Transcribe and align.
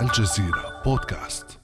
الجزيرة 0.00 0.82
بودكاست. 0.84 1.60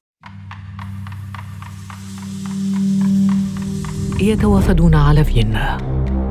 يتوافدون 4.20 4.94
على 4.94 5.24
فيينا 5.24 5.78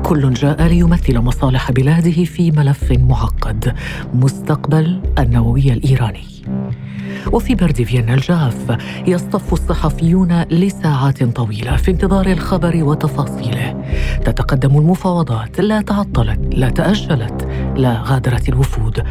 كل 0.04 0.34
جاء 0.34 0.62
ليمثل 0.62 1.18
مصالح 1.18 1.72
بلاده 1.72 2.24
في 2.24 2.50
ملف 2.50 2.92
معقد 2.92 3.74
مستقبل 4.14 5.02
النووي 5.18 5.72
الإيراني. 5.72 6.35
وفي 7.32 7.54
برد 7.54 7.82
فيينا 7.82 8.14
الجاف 8.14 8.78
يصطف 9.06 9.52
الصحفيون 9.52 10.42
لساعات 10.42 11.22
طويلة 11.22 11.76
في 11.76 11.90
انتظار 11.90 12.26
الخبر 12.26 12.84
وتفاصيله. 12.84 13.84
تتقدم 14.24 14.78
المفاوضات 14.78 15.60
لا 15.60 15.80
تعطلت 15.80 16.54
لا 16.54 16.68
تأجلت 16.68 17.48
لا 17.76 18.02
غادرت 18.02 18.48
الوفود. 18.48 19.02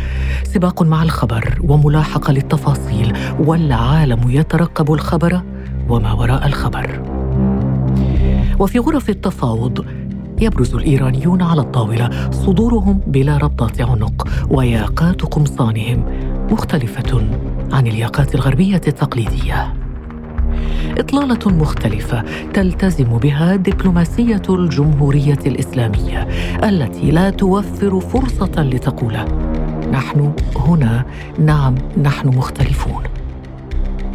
سباق 0.44 0.84
مع 0.84 1.04
الخبر 1.04 1.60
وملاحقة 1.64 2.34
للتفاصيل 2.34 3.14
والعالم 3.40 4.30
يترقب 4.30 4.94
الخبر 4.94 5.42
وما 5.90 6.14
وراء 6.14 6.48
الخبر. 6.48 7.02
وفي 8.60 8.80
غرف 8.80 9.10
التفاوض 9.10 9.86
يبرز 10.42 10.76
الإيرانيون 10.76 11.42
على 11.42 11.62
الطاولة 11.62 12.32
صدورهم 12.32 13.02
بلا 13.08 13.38
ربطات 13.38 13.82
عنق 13.82 14.28
وياقات 14.50 15.22
قمصانهم 15.22 16.06
مختلفة. 16.52 17.22
عن 17.76 17.88
الياقات 17.88 18.36
الغربية 18.36 18.82
التقليدية 18.88 19.74
إطلالة 20.98 21.58
مختلفة 21.58 22.24
تلتزم 22.54 23.18
بها 23.18 23.56
دبلوماسية 23.56 24.42
الجمهورية 24.50 25.40
الإسلامية 25.46 26.28
التي 26.64 27.12
لا 27.12 27.30
توفر 27.30 28.00
فرصة 28.00 28.64
لتقول 28.64 29.18
نحن 29.92 30.34
هنا 30.56 31.06
نعم 31.40 31.76
نحن 32.04 32.28
مختلفون 32.28 33.04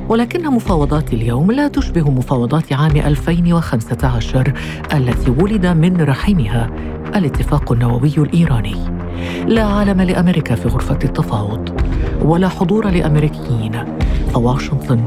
ولكن 0.09 0.47
مفاوضات 0.47 1.13
اليوم 1.13 1.53
لا 1.53 1.69
تشبه 1.69 2.11
مفاوضات 2.11 2.73
عام 2.73 2.97
2015 2.97 4.53
التي 4.93 5.31
ولد 5.31 5.67
من 5.67 6.01
رحمها 6.01 6.71
الاتفاق 7.17 7.73
النووي 7.73 8.15
الإيراني. 8.19 9.00
لا 9.47 9.63
عالم 9.63 10.01
لأمريكا 10.01 10.55
في 10.55 10.69
غرفة 10.69 10.99
التفاوض 11.05 11.81
ولا 12.23 12.49
حضور 12.49 12.91
لأمريكيين 12.91 13.85
فواشنطن 14.35 15.01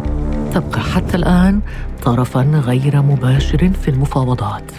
تبقى 0.53 0.80
حتى 0.80 1.17
الآن 1.17 1.61
طرفا 2.03 2.41
غير 2.41 3.02
مباشر 3.02 3.72
في 3.81 3.88
المفاوضات. 3.88 4.72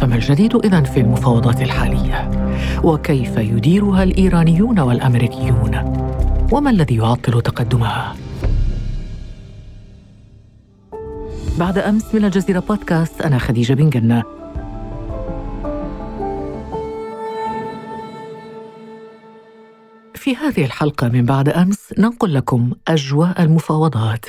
فما 0.00 0.14
الجديد 0.14 0.56
اذا 0.56 0.80
في 0.82 1.00
المفاوضات 1.00 1.62
الحالية؟ 1.62 2.30
وكيف 2.84 3.36
يديرها 3.36 4.02
الإيرانيون 4.02 4.80
والأمريكيون؟ 4.80 5.94
وما 6.52 6.70
الذي 6.70 6.96
يعطل 6.96 7.42
تقدمها؟ 7.42 8.14
بعد 11.58 11.78
أمس 11.78 12.14
من 12.14 12.24
الجزيرة 12.24 12.60
بودكاست 12.60 13.22
أنا 13.22 13.38
خديجة 13.38 13.74
بن 13.74 13.90
جنة 13.90 14.22
في 20.28 20.36
هذه 20.36 20.64
الحلقة 20.64 21.08
من 21.08 21.24
بعد 21.24 21.48
أمس 21.48 21.94
ننقل 21.98 22.34
لكم 22.34 22.72
أجواء 22.88 23.42
المفاوضات 23.42 24.26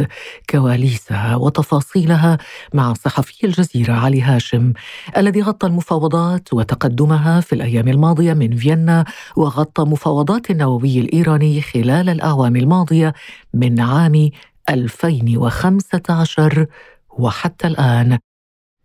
كواليسها 0.50 1.36
وتفاصيلها 1.36 2.38
مع 2.74 2.94
صحفي 2.94 3.48
الجزيرة 3.48 3.94
علي 3.94 4.22
هاشم 4.22 4.74
الذي 5.18 5.42
غطى 5.42 5.68
المفاوضات 5.68 6.54
وتقدمها 6.54 7.42
في 7.42 7.54
الأيام 7.54 7.88
الماضية 7.88 8.34
من 8.34 8.56
فيينا 8.56 9.06
وغطى 9.36 9.84
مفاوضات 9.84 10.52
النووي 10.52 11.00
الإيراني 11.00 11.62
خلال 11.62 12.10
الأعوام 12.10 12.56
الماضية 12.56 13.14
من 13.54 13.80
عام 13.80 14.30
2015 14.70 16.66
وحتى 17.10 17.68
الآن. 17.68 18.20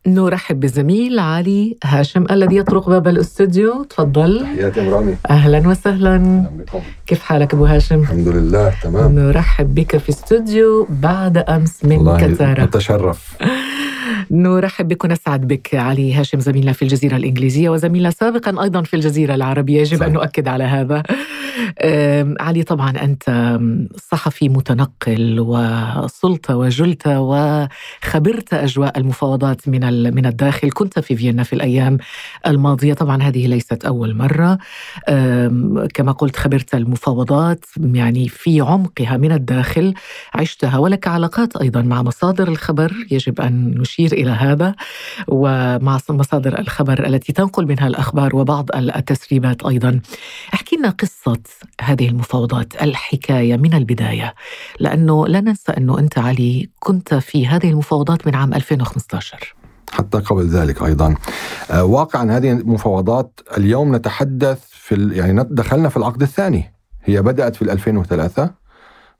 نرحب 0.06 0.60
بالزميل 0.60 1.18
علي 1.18 1.76
هاشم 1.84 2.24
الذي 2.30 2.56
يطرق 2.56 2.88
باب 2.88 3.08
الاستوديو. 3.08 3.84
تفضل. 3.84 4.40
تحياتي 4.40 4.80
ام 4.80 4.88
رامي 4.94 5.16
أهلا 5.30 5.68
وسهلا. 5.68 6.14
أهلا 6.14 6.50
بكم. 6.58 6.78
كيف 7.06 7.22
حالك 7.22 7.54
أبو 7.54 7.64
هاشم؟ 7.66 8.00
الحمد 8.00 8.28
لله 8.28 8.72
تمام. 8.82 9.18
نرحب 9.18 9.74
بك 9.74 9.96
في 9.96 10.08
استوديو 10.08 10.86
بعد 10.90 11.38
أمس 11.38 11.84
من 11.84 11.96
والله 11.96 12.26
كتارة. 12.34 12.64
نتشرف 12.64 13.36
نرحب 14.30 14.88
بك 14.88 15.04
ونسعد 15.04 15.48
بك 15.48 15.74
علي 15.74 16.14
هاشم 16.14 16.40
زميلنا 16.40 16.72
في 16.72 16.82
الجزيرة 16.82 17.16
الإنجليزية 17.16 17.68
وزميلنا 17.70 18.10
سابقا 18.10 18.62
أيضا 18.62 18.82
في 18.82 18.94
الجزيرة 18.94 19.34
العربية. 19.34 19.80
يجب 19.80 19.96
صحيح. 19.96 20.08
أن 20.08 20.12
نؤكد 20.12 20.48
على 20.48 20.64
هذا. 20.64 21.02
علي 22.40 22.62
طبعا 22.62 22.90
أنت 22.90 23.58
صحفي 24.10 24.48
متنقل 24.48 25.40
وصلت 25.40 26.50
وجلت 26.50 27.06
وخبرت 27.06 28.54
أجواء 28.54 28.98
المفاوضات 28.98 29.68
من 29.68 30.14
من 30.14 30.26
الداخل. 30.26 30.70
كنت 30.70 30.98
في 30.98 31.16
فيينا 31.16 31.42
في 31.42 31.52
الأيام 31.52 31.98
الماضية. 32.46 32.94
طبعا 32.94 33.22
هذه 33.22 33.46
ليست 33.46 33.84
أول 33.84 34.16
مرة. 34.16 34.58
كما 35.94 36.12
قلت 36.12 36.36
خبرت 36.36 36.74
المفاوضات 36.74 37.64
يعني 37.80 38.28
في 38.28 38.60
عمقها 38.60 39.16
من 39.16 39.32
الداخل 39.32 39.94
عشتها 40.34 40.78
ولك 40.78 41.08
علاقات 41.08 41.56
أيضا 41.56 41.82
مع 41.82 42.02
مصادر 42.02 42.48
الخبر. 42.48 42.92
يجب 43.10 43.40
أن 43.40 43.78
نشير 43.78 44.12
إلى 44.12 44.30
هذا. 44.30 44.74
ومع 45.28 45.98
مصادر 46.10 46.58
الخبر 46.58 47.06
التي 47.06 47.32
تنقل 47.32 47.66
منها 47.66 47.86
الأخبار 47.86 48.36
وبعض 48.36 48.70
التسريبات 48.74 49.66
أيضا. 49.66 50.00
احكي 50.54 50.76
لنا 50.76 50.90
قصة 50.90 51.40
هذه 51.80 52.08
المفاوضات 52.08 52.82
الحكاية 52.82 53.56
من 53.56 53.74
البداية 53.74 54.34
لأنه 54.80 55.26
لا 55.26 55.40
ننسى 55.40 55.72
أنه 55.72 55.98
أنت 55.98 56.18
علي 56.18 56.70
كنت 56.78 57.14
في 57.14 57.46
هذه 57.46 57.70
المفاوضات 57.70 58.26
من 58.26 58.34
عام 58.34 58.54
2015. 58.54 59.54
حتى 59.92 60.18
قبل 60.18 60.46
ذلك 60.46 60.82
أيضا. 60.82 61.14
آه، 61.70 61.84
واقعا 61.84 62.36
هذه 62.36 62.52
المفاوضات 62.52 63.40
اليوم 63.56 63.96
نتحدث 63.96 64.60
في 64.70 65.10
يعني 65.12 65.46
دخلنا 65.50 65.88
في 65.88 65.96
العقد 65.96 66.22
الثاني. 66.22 66.74
هي 67.04 67.22
بدأت 67.22 67.56
في 67.56 67.72
2003 67.72 68.50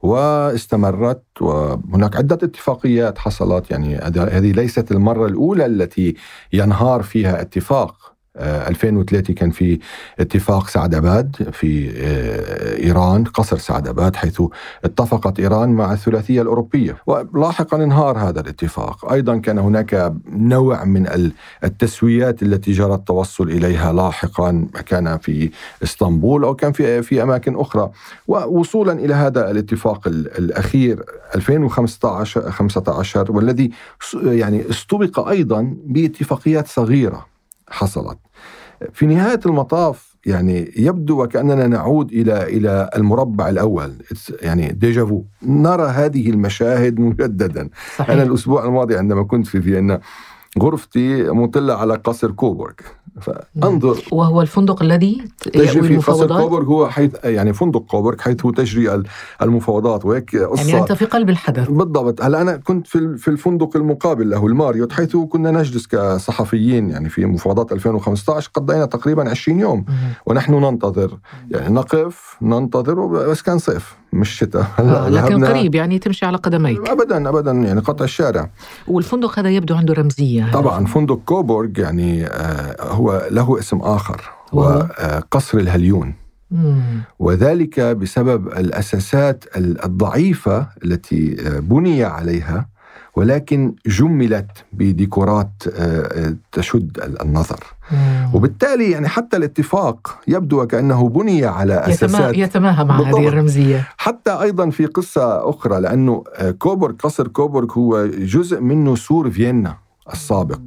واستمرت 0.03 1.23
وهناك 1.41 2.17
عدة 2.17 2.39
اتفاقيات 2.43 3.19
حصلت. 3.19 3.71
يعني 3.71 3.97
هذه 4.17 4.53
ليست 4.53 4.93
المرة 4.93 5.27
الأولى 5.27 5.67
التي 5.67 6.15
ينهار 6.53 7.03
فيها 7.03 7.41
اتفاق. 7.41 8.14
2003 8.37 9.35
كان 9.35 9.51
في 9.51 9.79
اتفاق 10.21 10.69
سعداباد 10.69 11.49
في 11.53 11.91
آه، 11.97 12.77
إيران 12.83 13.25
قصر 13.25 13.59
سعداباد 13.59 14.17
حيث 14.17 14.43
اتفقت 14.85 15.41
إيران 15.41 15.69
مع 15.69 15.93
الثلاثية 15.93 16.43
الأوروبية. 16.43 16.97
ولاحقا 17.07 17.85
انهار 17.85 18.19
هذا 18.19 18.41
الاتفاق. 18.41 19.13
أيضا 19.13 19.37
كان 19.37 19.59
هناك 19.59 20.13
نوع 20.29 20.85
من 20.85 21.07
ال- 21.07 21.33
التسويات 21.65 22.43
التي 22.43 22.73
جرى 22.73 22.95
التوصل 22.95 23.49
إليها 23.51 23.93
لاحقا 23.93 24.67
كان 24.87 25.19
في 25.19 25.51
إسطنبول 25.83 26.45
أو 26.45 26.55
كان 26.55 26.73
في 26.73 27.03
في 27.03 27.23
أماكن 27.23 27.57
أخرى. 27.57 27.91
ووصولا 28.29 28.93
إلى 28.93 29.15
هذا 29.15 29.51
الاتفاق 29.51 30.09
ال- 30.09 30.39
الأخير 30.39 31.05
2015 31.35 32.51
15 32.51 33.33
والذي 33.33 33.71
يعني 34.15 34.71
استبق 34.71 35.29
أيضا 35.29 35.75
باتفاقيات 35.87 36.67
صغيرة 36.69 37.27
حصلت. 37.69 38.19
في 38.93 39.07
نهاية 39.07 39.41
المطاف 39.47 40.15
يعني 40.27 40.73
يبدو 40.77 41.23
وكأننا 41.23 41.67
نعود 41.67 42.13
إلى 42.13 42.43
إلى 42.43 42.91
المربع 42.97 43.49
الأول. 43.49 43.93
يعني 44.43 44.73
ديجافو 44.73 45.23
نرى 45.43 45.83
هذه 45.83 46.31
المشاهد 46.31 47.01
مجددا. 47.01 47.69
صحيح. 47.97 48.11
أنا 48.11 48.23
الأسبوع 48.23 48.65
الماضي 48.65 48.97
عندما 48.97 49.23
كنت 49.23 49.47
في 49.47 49.63
فيينا 49.63 50.01
غرفتي 50.61 51.23
مطلة 51.23 51.75
على 51.75 51.95
قصر 51.95 52.31
كوبورغ. 52.31 52.75
فانظر. 53.21 54.03
وهو 54.13 54.43
الفندق 54.43 54.83
الذي 54.83 55.25
تجري 55.53 55.83
في 55.83 55.97
قصر 55.97 56.27
كوبورغ 56.39 56.67
هو 56.67 56.89
حيث 56.89 57.11
يعني 57.25 57.53
فندق 57.53 57.81
كوبورغ 57.81 58.19
حيث 58.21 58.37
تجري 58.57 58.95
ال- 58.95 59.07
المفاوضات. 59.43 60.05
وهيك 60.05 60.37
قصة. 60.37 60.69
يعني 60.69 60.81
أنت 60.83 60.93
في 60.93 61.05
قلب 61.05 61.31
الحدث. 61.31 61.71
بالضبط. 61.71 62.23
هلا 62.23 62.41
أنا 62.43 62.57
كنت 62.57 62.87
في 62.87 63.17
في 63.17 63.29
الفندق 63.29 63.77
المقابل 63.77 64.31
له 64.31 64.47
الماريوت 64.47 64.93
حيث 64.93 65.17
كنا 65.17 65.51
نجلس 65.51 65.87
كصحفيين 65.87 66.91
يعني 66.91 67.09
في 67.09 67.25
مفاوضات 67.27 67.73
2015 67.73 68.51
قضينا 68.55 68.85
تقريبا 68.87 69.31
20 69.31 69.61
يوم. 69.61 69.85
ونحن 70.27 70.55
ننتظر. 70.55 71.19
يعني 71.51 71.75
نقف 71.75 72.37
ننتظر 72.43 73.07
بس 73.07 73.43
كان 73.43 73.59
صيف 73.59 73.95
مش 74.13 74.31
شتاء. 74.39 74.67
آه 74.79 75.09
لكن 75.09 75.45
قريب 75.45 75.75
يعني 75.75 75.99
تمشي 75.99 76.27
على 76.27 76.37
قدميك. 76.37 76.89
ابدا 76.91 77.29
ابدا 77.29 77.51
يعني 77.53 77.81
قطع 77.81 78.05
الشارع. 78.05 78.51
والفندق 78.89 79.39
هذا 79.39 79.51
يبدو 79.51 79.75
عنده 79.75 79.95
رمزية. 79.95 80.51
طبعا 80.53 80.87
فندق 80.87 81.21
كوبورغ 81.27 81.69
يعني 81.77 82.27
آه 82.27 82.77
هو 82.93 83.04
له 83.13 83.59
اسم 83.59 83.77
آخر 83.79 84.21
وهو؟ 84.53 84.69
هو 84.71 84.89
آه 84.99 85.23
قصر 85.31 85.59
الهليون. 85.59 86.15
وذلك 87.19 87.81
بسبب 87.81 88.49
الأساسات 88.49 89.45
ال- 89.57 89.85
الضعيفة 89.85 90.67
التي 90.85 91.37
آه، 91.47 91.59
بني 91.59 92.05
عليها 92.05 92.69
ولكن 93.17 93.75
جملت 93.87 94.51
بديكورات 94.73 95.51
آه، 95.77 96.35
تشد 96.53 97.17
النظر 97.23 97.61
وبالتالي 98.35 98.91
يعني 98.91 99.09
حتى 99.09 99.37
الاتفاق 99.37 100.19
يبدو 100.29 100.63
وكأنه 100.63 101.09
بني 101.09 101.45
على 101.45 101.75
أساسات 101.75 102.37
يتماهى 102.37 102.85
مع 102.85 102.97
بالضبط. 102.99 103.17
هذه 103.17 103.29
الرمزية 103.29 103.89
حتى 103.97 104.31
أيضا 104.31 104.71
في 104.71 104.87
قصة 104.87 105.51
أخرى 105.51 105.81
لأنه 105.81 106.25
كوبورغ 106.59 106.95
قصر 106.95 107.29
كوبورغ 107.29 107.73
هو 107.79 108.07
جزء 108.07 108.61
منه 108.61 108.95
سور 108.97 109.31
فيينا 109.31 109.77
السابق 110.13 110.61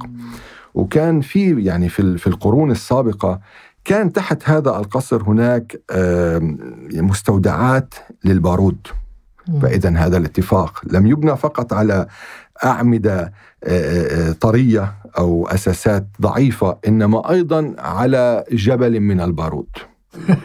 وكان 0.78 1.20
في 1.20 1.64
يعني 1.64 1.88
في 1.88 2.18
في 2.18 2.26
القرون 2.26 2.70
السابقة 2.70 3.40
كان 3.84 4.12
تحت 4.12 4.48
هذا 4.48 4.70
القصر 4.70 5.22
هناك 5.22 5.80
مستودعات 6.92 7.94
للبارود. 8.24 8.86
فإذا 9.62 9.90
هذا 9.90 10.16
الاتفاق. 10.16 10.82
لم 10.92 11.06
يبنى 11.06 11.36
فقط 11.36 11.72
على 11.72 12.06
أعمدة 12.64 13.32
آه، 13.64 14.28
آه، 14.28 14.32
طرية 14.32 14.94
أو 15.18 15.48
أساسات 15.48 16.06
ضعيفة 16.20 16.78
إنما 16.88 17.30
أيضا 17.30 17.74
على 17.78 18.44
جبل 18.52 19.00
من 19.00 19.20
البارود. 19.20 19.68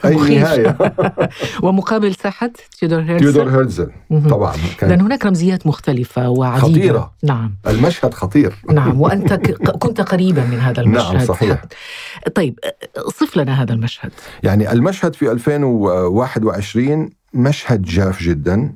أي 0.05 0.15
مخيف. 0.15 0.41
نهاية. 0.43 0.77
ومقابل 1.63 2.15
ساحة 2.15 2.51
تيودور 2.79 3.01
هيرسل 3.01 3.19
تيودور 3.33 3.49
هيرزل. 3.51 3.91
طبعا 4.29 4.53
لأن 4.81 5.01
هناك 5.01 5.25
رمزيات 5.25 5.67
مختلفة 5.67 6.29
وعديدة. 6.29 6.67
خطيرة. 6.67 7.13
نعم. 7.23 7.55
المشهد 7.67 8.13
خطير. 8.13 8.53
نعم 8.71 8.99
وأنت 9.01 9.33
ك- 9.33 9.69
كنت 9.77 10.01
قريبا 10.01 10.43
من 10.45 10.59
هذا 10.59 10.81
المشهد. 10.81 11.15
نعم، 11.15 11.25
صحيح. 11.25 11.65
طيب 12.35 12.59
صف 13.07 13.37
لنا 13.37 13.61
هذا 13.63 13.73
المشهد. 13.73 14.11
يعني 14.43 14.71
المشهد 14.71 15.15
في 15.15 15.31
2021 15.31 17.09
مشهد 17.33 17.81
جاف 17.81 18.23
جدا. 18.23 18.73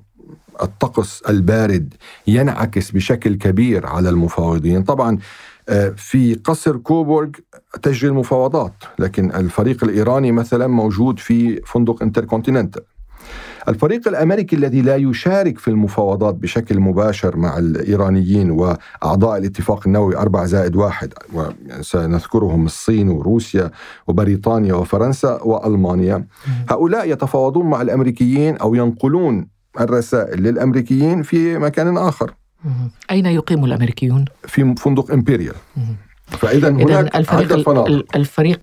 الطقس 0.62 1.22
البارد 1.30 1.94
ينعكس 2.28 2.92
بشكل 2.92 3.36
كبير 3.36 3.86
على 3.86 4.10
المفاوضين. 4.10 4.84
طبعا 4.84 5.18
في 5.96 6.40
قصر 6.44 6.78
كوبورغ 6.78 7.30
تجري 7.82 8.10
المفاوضات 8.10 8.74
لكن 9.00 9.32
الفريق 9.32 9.84
الإيراني 9.84 10.32
مثلا 10.32 10.68
موجود 10.68 11.20
في 11.20 11.62
فندق 11.66 12.04
إنتركونتيننتال. 12.04 12.82
الفريق 13.68 14.08
الأمريكي 14.08 14.56
الذي 14.56 14.82
لا 14.82 14.96
يشارك 14.96 15.58
في 15.60 15.68
المفاوضات 15.68 16.36
بشكل 16.36 16.80
مباشر 16.80 17.38
مع 17.38 17.58
الإيرانيين 17.58 18.52
وأعضاء 18.52 19.38
الاتفاق 19.38 19.88
النووي 19.88 20.18
4 20.18 20.46
زائد 20.46 20.76
واحد 20.76 21.14
وسنذكرهم 21.34 22.66
الصين 22.66 23.10
وروسيا 23.10 23.72
وبريطانيا 24.08 24.74
وفرنسا 24.74 25.42
وألمانيا. 25.44 26.26
هؤلاء 26.70 27.12
يتفاوضون 27.12 27.70
مع 27.70 27.82
الأمريكيين 27.82 28.58
أو 28.58 28.76
ينقلون 28.76 29.48
الرسائل 29.80 30.44
للأمريكيين 30.44 31.24
في 31.24 31.58
مكان 31.58 31.98
آخر. 31.98 32.34
أين 33.12 33.26
يقيم 33.26 33.66
الأمريكيون؟ 33.66 34.26
في 34.48 34.76
فندق 34.78 35.12
امبريال 35.12 35.56
مهم. 35.78 35.96
فاذا 36.28 36.70
هناك 36.70 37.16
الفريق 37.16 37.54
عدة 37.54 37.64
فنادق. 37.64 37.86
ال- 37.88 38.16
الفريق 38.16 38.60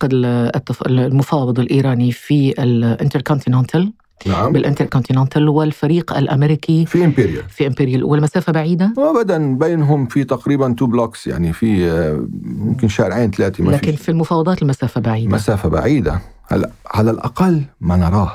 المفاوض 0.87 1.59
الإيراني 1.61 2.13
في 2.13 2.63
الإنتركونتيننتال. 2.63 3.93
نعم. 4.27 4.53
بالإنتركونتيننتال 4.53 5.49
والفريق 5.49 6.17
الأمريكي 6.17 6.87
في 6.87 7.05
امبريال 7.05 7.43
في 7.49 7.67
إمبريال 7.67 8.05
والمسافة 8.05 8.53
بعيدة؟ 8.53 8.93
وابدا 8.97 9.55
بينهم 9.59 10.07
في 10.07 10.25
تقريبا 10.25 10.73
two 10.73 10.87
blocks 10.87 11.27
يعني 11.27 11.53
في 11.53 11.91
آه، 11.91 12.27
يمكن 12.45 12.89
شارعين 12.89 13.31
ثلاثة 13.31 13.65
ما 13.65 13.71
لكن 13.71 13.91
في 13.93 13.97
في 13.97 14.09
المفاوضات 14.09 14.63
المسافة 14.63 15.01
بعيدة. 15.01 15.31
مسافة 15.35 15.69
بعيدة. 15.69 16.21
هلا 16.47 16.71
على 16.87 17.11
الأقل 17.11 17.63
ما 17.81 17.97
نراه. 17.97 18.33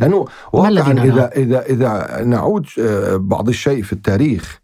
لأنه 0.00 0.26
ما 0.54 0.68
الذي 0.68 0.80
واقعا؟ 0.90 1.04
اذا 1.04 1.30
اذا 1.36 1.62
إذا 1.66 2.24
نعود 2.24 2.66
آه، 2.80 3.16
بعض 3.16 3.48
الشيء 3.48 3.82
في 3.82 3.92
التاريخ 3.92 4.60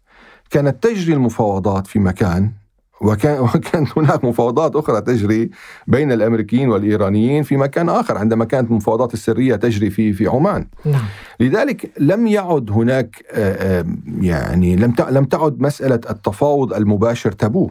كانت 0.49 0.83
تجري 0.83 1.13
المفاوضات 1.13 1.87
في 1.87 1.99
مكان 1.99 2.51
وكان 3.01 3.39
وكانت 3.55 3.97
هناك 3.97 4.25
مفاوضات 4.25 4.75
أخرى 4.75 5.01
تجري 5.01 5.49
بين 5.87 6.11
الأمريكيين 6.11 6.69
والإيرانيين 6.69 7.43
في 7.43 7.57
مكان 7.57 7.89
آخر 7.89 8.17
عندما 8.17 8.45
كانت 8.45 8.69
المفاوضات 8.69 9.13
السرية 9.13 9.55
تجري 9.55 9.89
في 9.89 10.13
في 10.13 10.27
عمان. 10.27 10.67
نعم. 10.85 11.03
لذلك 11.39 11.91
لم 11.99 12.27
يعد 12.27 12.71
هناك 12.71 13.25
آه، 13.31 13.79
آه، 13.79 13.85
يعني 14.21 14.75
لم 14.75 14.93
لم 15.09 15.25
تعد 15.25 15.61
مسألة 15.61 15.99
التفاوض 16.09 16.73
المباشر 16.73 17.31
تابو 17.31 17.69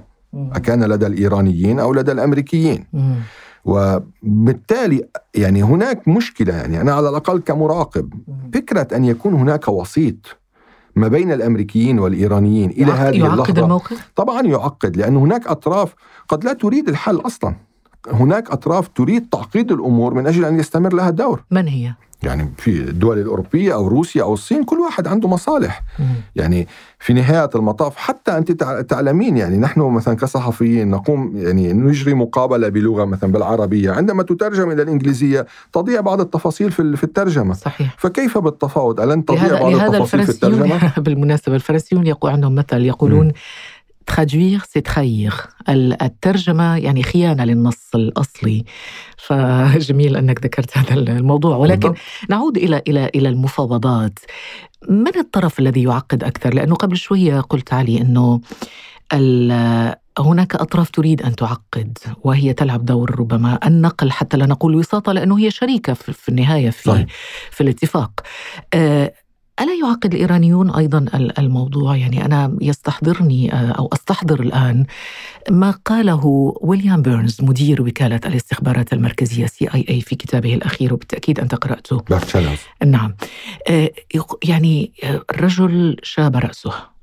كان 0.65 0.85
لدى 0.85 1.07
الإيرانيين 1.07 1.81
أو 1.81 1.95
لدى 1.95 2.13
الأمريكيين. 2.13 2.85
مم. 2.93 3.15
وبالتالي 3.65 5.09
يعني 5.35 5.63
هناك 5.63 6.09
مشكلة 6.09 6.55
يعني 6.55 6.81
أنا 6.81 6.93
على 6.93 7.09
الأقل 7.09 7.41
كمراقب 7.41 8.15
فكرة 8.55 8.89
أن 8.97 9.05
يكون 9.05 9.35
هناك 9.35 9.69
وسيط 9.69 10.44
ما 10.97 11.09
بين 11.09 11.33
الأمريكيين 11.33 11.99
والإيرانيين 11.99 12.71
إلى 12.71 12.93
هذه 12.93 13.19
يعقد 13.19 13.33
اللحظه 13.33 13.63
الموقف؟ 13.63 14.11
طبعا 14.17 14.43
يعقد 14.43 14.97
لأن 14.97 15.17
هناك 15.17 15.47
أطراف 15.47 15.95
قد 16.29 16.45
لا 16.45 16.53
تريد 16.53 16.89
الحل 16.89 17.17
أصلا. 17.17 17.57
هناك 18.13 18.51
أطراف 18.51 18.89
تريد 18.89 19.29
تعقيد 19.33 19.73
الأمور 19.73 20.15
من 20.15 20.27
أجل 20.27 20.45
أن 20.45 20.59
يستمر 20.59 20.93
لها 20.95 21.09
الدور. 21.09 21.45
من 21.51 21.69
هي؟ 21.69 21.93
يعني 22.23 22.53
في 22.59 22.71
الدول 22.71 23.19
الأوروبية 23.19 23.75
أو 23.75 23.89
روسيا 23.89 24.23
أو 24.23 24.35
الصين 24.35 24.65
كل 24.65 24.77
واحد 24.79 25.07
عنده 25.09 25.29
مصالح. 25.29 25.83
مم. 25.99 26.05
يعني 26.37 26.69
في 26.99 27.13
نهاية 27.13 27.51
المطاف 27.55 27.97
حتى 27.97 28.39
أنت 28.39 28.53
تع- 28.53 28.81
تعلمين 28.81 29.37
يعني 29.37 29.57
نحن 29.59 29.81
مثلا 29.81 30.15
كصحفيين 30.17 30.91
نقوم 30.91 31.33
يعني 31.37 31.73
نجري 31.73 32.15
مقابلة 32.15 32.69
بلغة 32.69 33.05
مثلا 33.05 33.33
بالعربية. 33.33 33.91
عندما 33.91 34.23
تترجم 34.23 34.71
إلى 34.71 34.83
الإنجليزية 34.83 35.47
تضيع 35.73 36.01
بعض 36.01 36.21
التفاصيل 36.21 36.71
في 36.73 36.97
في 36.97 37.05
الترجمة. 37.05 37.55
صحيح. 37.55 37.95
فكيف 37.99 38.39
بالتفاوض؟ 38.39 39.01
ألن 39.01 39.25
تضيع 39.25 39.43
لهذا 39.43 39.59
بعض 39.61 39.73
لهذا 39.73 39.87
التفاصيل 39.87 40.23
في 40.23 40.31
الترجمة؟ 40.31 40.65
الفرنسيون 40.75 41.05
بالمناسبة 41.05 41.55
الفرنسيون 41.55 42.07
يقول 42.07 42.31
عندهم 42.31 42.55
مثل 42.55 42.81
يقولون 42.85 43.33
تخادوير 44.07 44.61
سي 44.69 44.81
تخير 44.81 45.35
الترجمة 45.69 46.77
يعني 46.77 47.03
خيانة 47.03 47.45
للنص 47.45 47.95
الأصلي. 47.95 48.65
فجميل 49.17 50.17
أنك 50.17 50.45
ذكرت 50.45 50.79
هذا 50.79 50.95
الموضوع. 50.95 51.57
ولكن 51.57 51.81
بالضبط. 51.81 51.99
نعود 52.31 52.57
إلى 52.57 52.83
إلى 52.89 53.11
إلى 53.15 53.29
المفاوضات. 53.29 54.19
من 54.89 55.19
الطرف 55.19 55.59
الذي 55.59 55.83
يعقد 55.83 56.25
أكثر؟ 56.25 56.55
لأنه 56.55 56.75
قبل 56.75 56.97
شوية 56.97 57.41
قلت 57.41 57.73
علي 57.73 58.01
أنه 58.01 58.41
هناك 60.19 60.55
أطراف 60.55 60.91
تريد 60.91 61.23
أن 61.23 61.37
تعقد 61.37 61.99
وهي 62.25 62.53
تلعب 62.53 62.85
دور 62.85 63.21
ربما 63.21 63.59
النقل 63.67 64.11
حتى 64.11 64.37
لا 64.37 64.47
نقول 64.47 64.75
وساطة 64.75 65.13
لأنه 65.13 65.39
هي 65.39 65.51
شريكة 65.51 65.95
في 65.95 66.13
في 66.13 66.29
النهاية 66.29 66.71
في 66.71 66.83
صحيح. 66.83 67.07
في 67.51 67.61
الاتفاق. 67.61 68.21
آه، 68.75 69.13
ألا 69.61 69.75
يعقد 69.75 70.15
الإيرانيون 70.15 70.71
أيضا 70.71 70.99
ال- 70.99 71.39
الموضوع؟ 71.39 71.97
يعني 71.97 72.25
أنا 72.25 72.57
يستحضرني 72.61 73.53
آه، 73.53 73.71
أو 73.73 73.91
أستحضر 73.93 74.41
الآن 74.41 74.85
ما 75.51 75.71
قاله 75.85 76.21
ويليام 76.61 77.03
بيرنز 77.03 77.37
مدير 77.43 77.83
وكالة 77.83 78.21
الاستخبارات 78.27 78.93
المركزية 78.93 79.47
CIA 79.47 80.01
في 80.01 80.17
كتابه 80.17 80.55
الأخير 80.55 80.95
وبالتأكيد 80.95 81.41
أنت 81.41 81.55
قرأته 81.55 82.03
نعم. 82.85 83.15
آه، 83.71 83.91
يعني 84.45 84.93
آه، 85.05 85.23
الرجل 85.31 85.97
شاب 86.03 86.37
رأسه. 86.37 86.94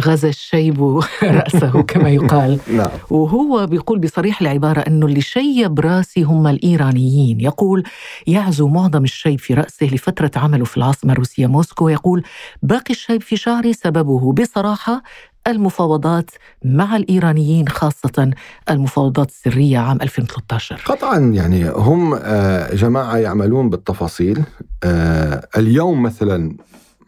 غزا 0.00 0.28
الشيب 0.28 1.00
رأسه 1.22 1.82
كما 1.82 2.10
يقال. 2.10 2.58
نعم. 2.76 2.90
وهو 3.10 3.66
بيقول 3.66 3.98
بصريح 3.98 4.40
العبارة 4.40 4.80
أنه 4.80 5.06
اللي 5.06 5.20
شيب 5.20 5.80
رأسي 5.80 6.22
هم 6.22 6.46
الإيرانيين. 6.46 7.40
يقول 7.40 7.82
يعزو 8.26 8.68
معظم 8.68 9.04
الشيب 9.04 9.40
في 9.40 9.54
رأسه 9.54 9.86
لفترة 9.86 10.30
عمله 10.36 10.64
في 10.64 10.76
العاصمة 10.76 11.12
الروسية 11.12 11.46
موسكو. 11.46 11.84
ويقول 11.84 12.22
باقي 12.62 12.90
الشيب 12.90 13.22
في 13.22 13.36
شعري 13.36 13.72
سببه 13.72 14.32
بصراحة 14.32 15.02
المفاوضات 15.46 16.30
مع 16.64 16.96
الإيرانيين 16.96 17.68
خاصة 17.68 18.30
المفاوضات 18.70 19.28
السرية 19.28 19.78
عام 19.78 19.98
2013 20.02 20.82
قطعا 20.84 21.18
يعني 21.18 21.70
هم 21.70 22.14
آه، 22.22 22.74
جماعة 22.74 23.16
يعملون 23.16 23.70
بالتفاصيل. 23.70 24.42
آه، 24.84 25.48
اليوم 25.56 26.02
مثلا 26.02 26.56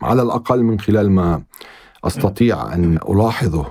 على 0.02 0.22
الأقل 0.22 0.62
من 0.62 0.80
خلال 0.80 1.10
ما 1.10 1.42
أستطيع 2.04 2.74
أن 2.74 2.98
ألاحظه. 3.08 3.66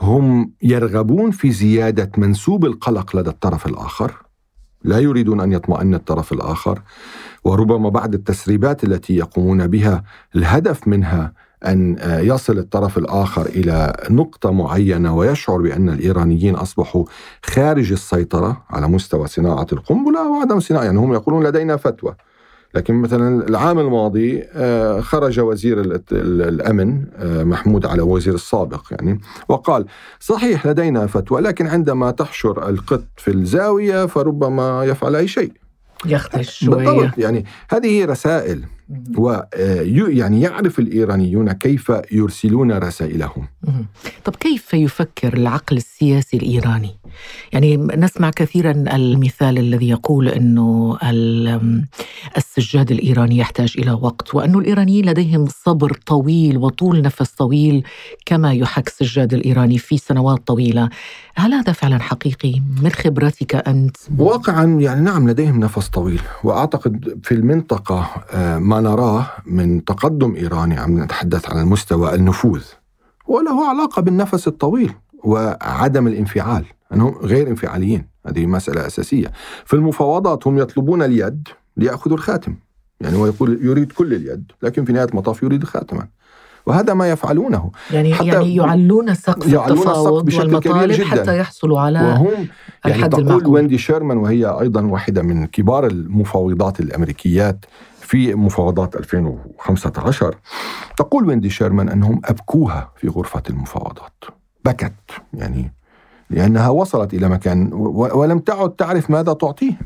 هم 0.00 0.52
يرغبون 0.62 1.30
في 1.30 1.52
زيادة 1.52 2.10
منسوب 2.16 2.64
القلق 2.64 3.16
لدى 3.16 3.30
الطرف 3.30 3.66
الآخر. 3.66 4.24
لا 4.84 4.98
يريدون 4.98 5.40
أن 5.40 5.52
يطمئن 5.52 5.94
الطرف 5.94 6.32
الآخر 6.32 6.82
وربما 7.44 7.88
بعد 7.88 8.14
التسريبات 8.14 8.84
التي 8.84 9.16
يقومون 9.16 9.66
بها 9.66 10.04
الهدف 10.36 10.88
منها 10.88 11.32
أن 11.66 11.96
آه، 11.98 12.20
يصل 12.20 12.58
الطرف 12.58 12.98
الآخر 12.98 13.46
إلى 13.46 13.92
نقطة 14.10 14.50
معينة 14.50 15.16
ويشعر 15.16 15.56
بأن 15.62 15.88
الإيرانيين 15.88 16.54
أصبحوا 16.54 17.04
خارج 17.42 17.92
السيطرة 17.92 18.64
على 18.70 18.88
مستوى 18.88 19.26
صناعة 19.26 19.66
القنبلة 19.72 20.30
وعدم 20.30 20.60
صناعة 20.60 20.84
يعني 20.84 20.98
هم 20.98 21.12
يقولون 21.12 21.46
لدينا 21.46 21.76
فتوى. 21.76 22.14
لكن 22.74 22.94
مثلا 22.94 23.48
العام 23.48 23.78
الماضي 23.78 24.42
آه، 24.54 25.00
خرج 25.00 25.40
وزير 25.40 25.80
ال- 25.80 25.92
ال- 26.12 26.42
الأمن 26.42 27.04
آه، 27.16 27.44
محمود 27.44 27.86
على 27.86 28.02
وزير 28.02 28.34
السابق 28.34 28.82
يعني 28.90 29.20
وقال 29.48 29.86
صحيح 30.20 30.66
لدينا 30.66 31.06
فتوى 31.06 31.40
لكن 31.40 31.66
عندما 31.66 32.10
تحشر 32.10 32.68
القط 32.68 33.04
في 33.16 33.30
الزاوية 33.30 34.06
فربما 34.06 34.84
يفعل 34.84 35.16
أي 35.16 35.28
شيء. 35.28 35.52
يخدش 36.06 36.64
شوية. 36.64 36.76
بالضبط 36.90 37.18
يعني 37.18 37.44
هذه 37.70 38.04
رسائل. 38.04 38.64
و 39.18 39.40
يعني 40.08 40.40
يعرف 40.40 40.78
الإيرانيون 40.78 41.52
كيف 41.52 41.92
يرسلون 42.12 42.72
رسائلهم. 42.72 43.48
طب 44.24 44.36
كيف 44.36 44.74
يفكر 44.74 45.34
العقل 45.36 45.76
السياسي 45.76 46.36
الإيراني؟ 46.36 46.90
يعني 47.52 47.76
نسمع 47.76 48.30
كثيرا 48.30 48.70
المثال 48.70 49.58
الذي 49.58 49.88
يقول 49.88 50.28
إنه 50.28 50.98
ال- 51.02 51.84
السجاد 52.36 52.90
الإيراني 52.90 53.38
يحتاج 53.38 53.74
إلى 53.78 53.92
وقت 53.92 54.34
وأنه 54.34 54.58
الإيرانيين 54.58 55.06
لديهم 55.06 55.46
صبر 55.64 55.92
طويل 56.06 56.56
وطول 56.58 57.02
نفس 57.02 57.30
طويل 57.30 57.84
كما 58.26 58.52
يحك 58.52 58.88
السجاد 58.88 59.34
الإيراني 59.34 59.78
في 59.78 59.96
سنوات 59.98 60.46
طويلة. 60.46 60.88
هل 61.36 61.54
هذا 61.54 61.72
فعلا 61.72 61.98
حقيقي 61.98 62.60
من 62.82 62.90
خبرتك 62.90 63.54
أنت؟ 63.68 63.96
واقعا 64.18 64.64
يعني 64.64 65.00
نعم 65.00 65.30
لديهم 65.30 65.60
نفس 65.60 65.88
طويل 65.88 66.20
وأعتقد 66.44 67.18
في 67.22 67.32
المنطقة 67.34 68.10
آه، 68.32 68.58
ما 68.58 68.80
نراه 68.84 69.26
من 69.46 69.84
تقدم 69.84 70.34
ايراني 70.34 70.78
عم 70.78 71.02
نتحدث 71.02 71.50
عن 71.50 71.60
المستوى 71.60 72.14
النفوذ 72.14 72.62
وله 73.26 73.68
علاقة 73.68 74.02
بالنفس 74.02 74.48
الطويل 74.48 74.92
وعدم 75.24 76.06
الانفعال. 76.06 76.64
أنهم 76.92 77.14
غير 77.22 77.48
انفعاليين 77.48 78.06
هذه 78.26 78.46
مسألة 78.46 78.86
أساسية. 78.86 79.32
في 79.64 79.74
المفاوضات 79.74 80.46
هم 80.46 80.58
يطلبون 80.58 81.02
اليد 81.02 81.48
لياخذوا 81.76 82.16
الخاتم. 82.16 82.56
يعني 83.00 83.16
هو 83.16 83.26
يقول 83.26 83.58
يريد 83.62 83.92
كل 83.92 84.14
اليد 84.14 84.52
لكن 84.62 84.84
في 84.84 84.92
نهاية 84.92 85.08
المطاف 85.08 85.42
يريد 85.42 85.64
خاتما. 85.64 86.06
وهذا 86.66 86.94
ما 86.94 87.10
يفعلونه. 87.10 87.70
يعني 87.90 88.14
حتى 88.14 88.26
يعني 88.26 88.56
يعلون 88.56 89.14
سقف 89.14 89.52
يعلون 89.52 89.78
التفاوض 89.78 90.24
بشكل 90.24 90.58
كبير 90.58 90.72
والمطالب 90.72 90.92
جداً. 90.92 91.04
حتى 91.04 91.38
يحصلوا 91.38 91.80
على 91.80 91.98
وهم 91.98 92.26
يعني 92.32 92.48
الحد 92.86 93.10
تقول 93.10 93.22
المعقول. 93.22 93.46
ويندي 93.46 93.78
شيرمان 93.78 94.16
وهي 94.16 94.46
أيضا 94.46 94.82
واحدة 94.82 95.22
من 95.22 95.46
كبار 95.46 95.86
المفاوضات 95.86 96.80
الأمريكيات 96.80 97.64
في 98.04 98.34
مفاوضات 98.34 98.96
2015 98.96 100.34
تقول 100.96 101.28
ويندي 101.28 101.50
شيرمان 101.50 101.88
أنهم 101.88 102.20
أبكوها 102.24 102.92
في 102.96 103.08
غرفة 103.08 103.42
المفاوضات. 103.50 104.24
بكت 104.64 104.92
يعني 105.34 105.72
لأنها 106.30 106.68
وصلت 106.68 107.14
إلى 107.14 107.28
مكان 107.28 107.70
ولم 107.72 108.38
تعد 108.38 108.70
تعرف 108.70 109.10
ماذا 109.10 109.32
تعطيهم 109.32 109.76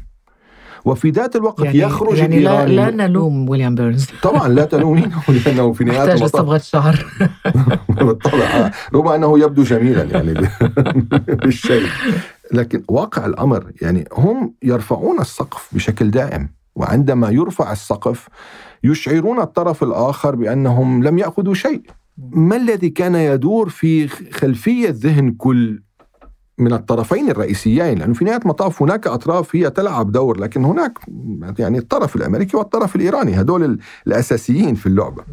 وفي 0.85 1.11
ذات 1.11 1.37
الوقت 1.37 1.65
يعني 1.65 1.79
يخرج 1.79 2.19
يعني 2.19 2.41
لا, 2.41 2.67
لا 2.67 2.91
نلوم 2.91 3.49
ويليام 3.51 3.75
بيرنز. 3.75 4.07
طبعا 4.23 4.49
لا 4.49 4.65
تلومينه 4.65 5.23
لأنه 5.47 5.73
في 5.73 5.85
نهاية 5.85 6.13
المطاف. 6.13 6.31
صبغه 6.31 6.59
شعر. 6.59 7.07
بالطبع. 7.89 8.71
ربما 8.95 9.15
أنه 9.15 9.39
يبدو 9.39 9.63
جميلا 9.63 10.03
يعني 10.03 10.35
بالشيء. 11.43 11.87
لكن 12.53 12.83
واقع 12.89 13.27
الأمر 13.27 13.73
يعني 13.83 14.09
هم 14.13 14.55
يرفعون 14.63 15.21
السقف 15.21 15.69
بشكل 15.73 16.11
دائم. 16.11 16.58
وعندما 16.79 17.31
يرفع 17.31 17.73
السقف 17.73 18.29
يشعرون 18.85 19.41
الطرف 19.41 19.83
الآخر 19.83 20.37
بأنهم 20.37 21.05
لم 21.05 21.19
يأخذوا 21.19 21.55
شيء. 21.55 21.83
ما 22.19 22.57
الذي 22.57 22.91
كان 22.91 23.15
يدور 23.15 23.69
في 23.69 24.09
خلفية 24.09 24.89
ذهن 24.91 25.31
كل 25.31 25.83
من 26.59 26.73
الطرفين 26.73 27.31
الرئيسيين؟ 27.31 27.99
لأنه 27.99 28.15
في 28.15 28.25
نهاية 28.25 28.41
المطاف 28.43 28.83
هناك 28.83 29.07
أطراف 29.07 29.57
هي 29.57 29.71
تلعب 29.71 30.13
دور 30.13 30.41
لكن 30.41 30.65
هناك 30.65 30.99
يعني 31.59 31.79
الطرف 31.79 32.17
الأمريكي 32.17 32.57
والطرف 32.57 32.97
الإيراني 32.97 33.41
هدول 33.41 33.79
الأساسيين 34.07 34.75
في 34.75 34.87
اللعبة. 34.87 35.25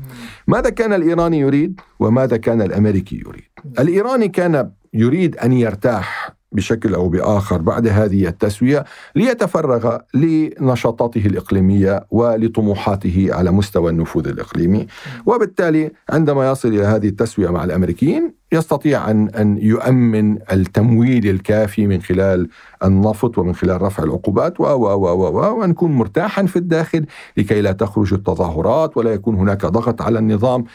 ماذا 0.48 0.70
كان 0.70 0.94
الإيراني 0.94 1.40
يريد؟ 1.40 1.82
وماذا 2.00 2.38
كان 2.38 2.62
الأمريكي 2.62 3.16
يريد؟ 3.16 3.44
الإيراني 3.80 4.28
كان 4.28 4.72
يريد 4.94 5.38
أن 5.38 5.54
يرتاح 5.54 6.35
بشكل 6.52 6.94
أو 6.94 7.10
بآخر 7.10 7.62
بعد 7.62 7.88
هذه 7.88 8.28
التسوية 8.28 8.86
ليتفرغ 9.16 9.98
لنشاطاته 10.14 11.26
الإقليمية 11.26 12.06
ولطموحاته 12.12 13.28
على 13.32 13.52
مستوى 13.52 13.92
النفوذ 13.92 14.28
الإقليمي 14.28 14.88
وبالتالي 15.26 15.92
عندما 16.10 16.52
يصل 16.52 16.68
إلى 16.68 16.84
هذه 16.84 17.08
التسوية 17.08 17.50
مع 17.50 17.64
الأمريكيين 17.64 18.34
يستطيع 18.52 19.12
أن 19.12 19.30
أن 19.30 19.58
يؤمن 19.58 20.38
التمويل 20.52 21.30
الكافي 21.30 21.88
من 21.88 22.02
خلال 22.02 22.50
النفط 22.84 23.38
ومن 23.38 23.56
خلال 23.56 23.82
رفع 23.82 24.04
العقوبات 24.04 24.60
و 24.60 24.64
و 24.64 24.88
و 24.94 25.28
و 25.28 25.60
وأن 25.60 25.70
يكون 25.70 25.92
مرتاحا 25.92 26.46
في 26.46 26.56
الداخل 26.56 27.06
لكي 27.38 27.62
لا 27.62 27.72
تخرج 27.72 28.14
التظاهرات 28.14 28.98
ولا 28.98 29.14
يكون 29.14 29.36
هناك 29.36 29.66
ضغط 29.66 30.02
على 30.02 30.20
النظام 30.20 30.66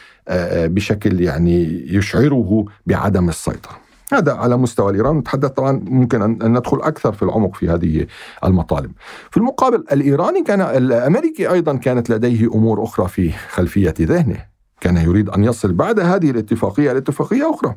بشكل 0.47 1.21
يعني 1.21 1.85
يشعره 1.95 2.65
بعدم 2.85 3.29
السيطرة. 3.29 3.80
هذا 4.13 4.33
على 4.33 4.57
مستوى 4.57 4.89
الإيران 4.91 5.17
نتحدث 5.17 5.49
طبعا 5.49 5.71
ممكن 5.85 6.21
ان 6.21 6.41
أن 6.41 6.51
ندخل 6.57 6.81
أكثر 6.81 7.11
في 7.13 7.23
العمق 7.23 7.55
في 7.55 7.69
هذه 7.69 8.07
المطالب. 8.45 8.91
في 9.31 9.37
المقابل 9.37 9.83
الإيراني 9.91 10.43
كان 10.43 10.61
الأمريكي 10.61 11.51
أيضا 11.51 11.75
كانت 11.77 12.09
لديه 12.09 12.47
أمور 12.47 12.83
أخرى 12.83 13.07
في 13.07 13.31
خلفية 13.31 13.93
ذهنه. 14.01 14.45
كان 14.81 14.97
يريد 14.97 15.29
أن 15.29 15.43
يصل 15.43 15.73
بعد 15.73 15.99
هذه 15.99 16.31
الاتفاقية 16.31 16.91
لاتفاقيه 16.93 17.49
أخرى. 17.53 17.75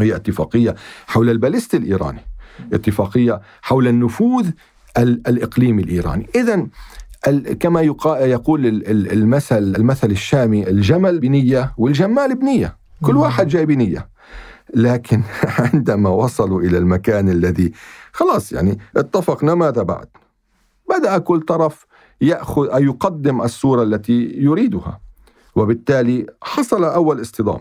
هي 0.00 0.16
اتفاقية 0.16 0.74
حول 1.06 1.30
الباليست 1.30 1.74
الإيراني. 1.74 2.20
اتفاقية 2.72 3.40
حول 3.62 3.88
النفوذ 3.88 4.50
ال- 4.98 5.28
الإقليمي 5.28 5.82
الإيراني. 5.82 6.26
اذا 6.34 6.66
ال- 7.28 7.52
كما 7.58 7.80
يقول 8.20 8.66
ال- 8.66 8.90
ال- 8.90 9.12
المثل 9.12 9.58
المثل 9.76 10.10
الشامي 10.10 10.68
الجمل 10.68 11.18
بنية 11.20 11.72
والجمال 11.76 12.34
بنية. 12.34 12.76
كل. 13.02 13.16
واحد 13.16 13.48
جاي 13.48 13.66
بنية. 13.66 14.08
لكن 14.76 15.22
عندما 15.72 16.10
وصلوا 16.10 16.60
إلى 16.60 16.78
المكان 16.78 17.28
الذي 17.28 17.72
خلاص 18.12 18.52
يعني 18.52 18.78
اتفقنا 18.96 19.54
ماذا 19.54 19.82
بعد؟ 19.82 20.08
بدأ 20.88 21.18
كل 21.18 21.40
طرف 21.40 21.86
يأخذ 22.20 22.68
أو 22.68 22.78
يقدم 22.78 23.42
الصورة 23.42 23.82
التي 23.82 24.32
يريدها 24.36 25.00
وبالتالي 25.56 26.26
حصل 26.42 26.84
أول 26.84 27.20
اصطدام 27.20 27.60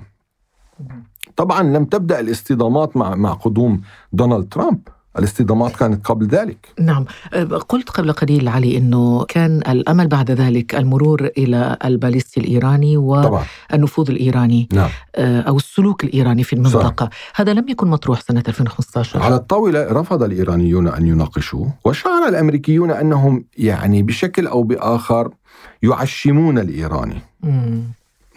طبعا 1.36 1.63
لم 1.63 1.86
تبدأ 1.86 2.19
الاصطدامات 2.19 2.98
مع 2.98 3.15
مع 3.15 3.34
قدوم 3.34 3.81
دونالد 4.13 4.53
ترامب 4.53 4.88
الاصطدامات 5.19 5.75
كانت 5.75 6.07
قبل 6.07 6.27
ذلك. 6.27 6.67
نعم. 6.79 7.05
أه، 7.34 7.43
قلت 7.43 7.89
قبل 7.89 8.12
قليل 8.12 8.48
علي 8.48 8.77
أنه 8.77 9.24
كان 9.24 9.57
الأمل 9.57 10.07
بعد 10.07 10.31
ذلك 10.31 10.75
المرور 10.75 11.29
إلى 11.38 11.77
الباليستي 11.86 12.39
الإيراني 12.39 12.98
والنفوذ 12.98 14.12
الإيراني 14.12 14.69
نعم. 14.74 14.89
أه، 15.15 15.41
أو 15.41 15.57
السلوك 15.57 16.03
الإيراني 16.03 16.43
في 16.43 16.53
المنطقة. 16.53 17.10
هذا 17.36 17.53
لم 17.53 17.69
يكن 17.69 17.88
مطروح 17.88 18.22
سنة 18.22 18.43
2015 18.48 19.22
على 19.22 19.36
الطاولة 19.36 19.88
رفض 19.91 20.24
الإيرانيون 20.24 20.88
أن 20.88 21.05
يناقشوه 21.07 21.74
وشعر 21.86 22.27
الأمريكيون 22.27 22.91
أنهم 22.91 23.45
يعني 23.57 24.03
بشكل 24.03 24.48
أو 24.48 24.63
بآخر 24.63 25.31
يعشمون 25.84 26.60
الإيراني 26.60 27.22
مم. 27.43 27.84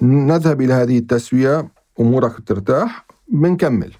نذهب 0.02 0.61
إلى 0.61 0.73
هذه 0.73 0.99
التسوية 0.99 1.68
أمورك 2.00 2.32
ترتاح 2.47 3.06
بنكمل. 3.28 3.92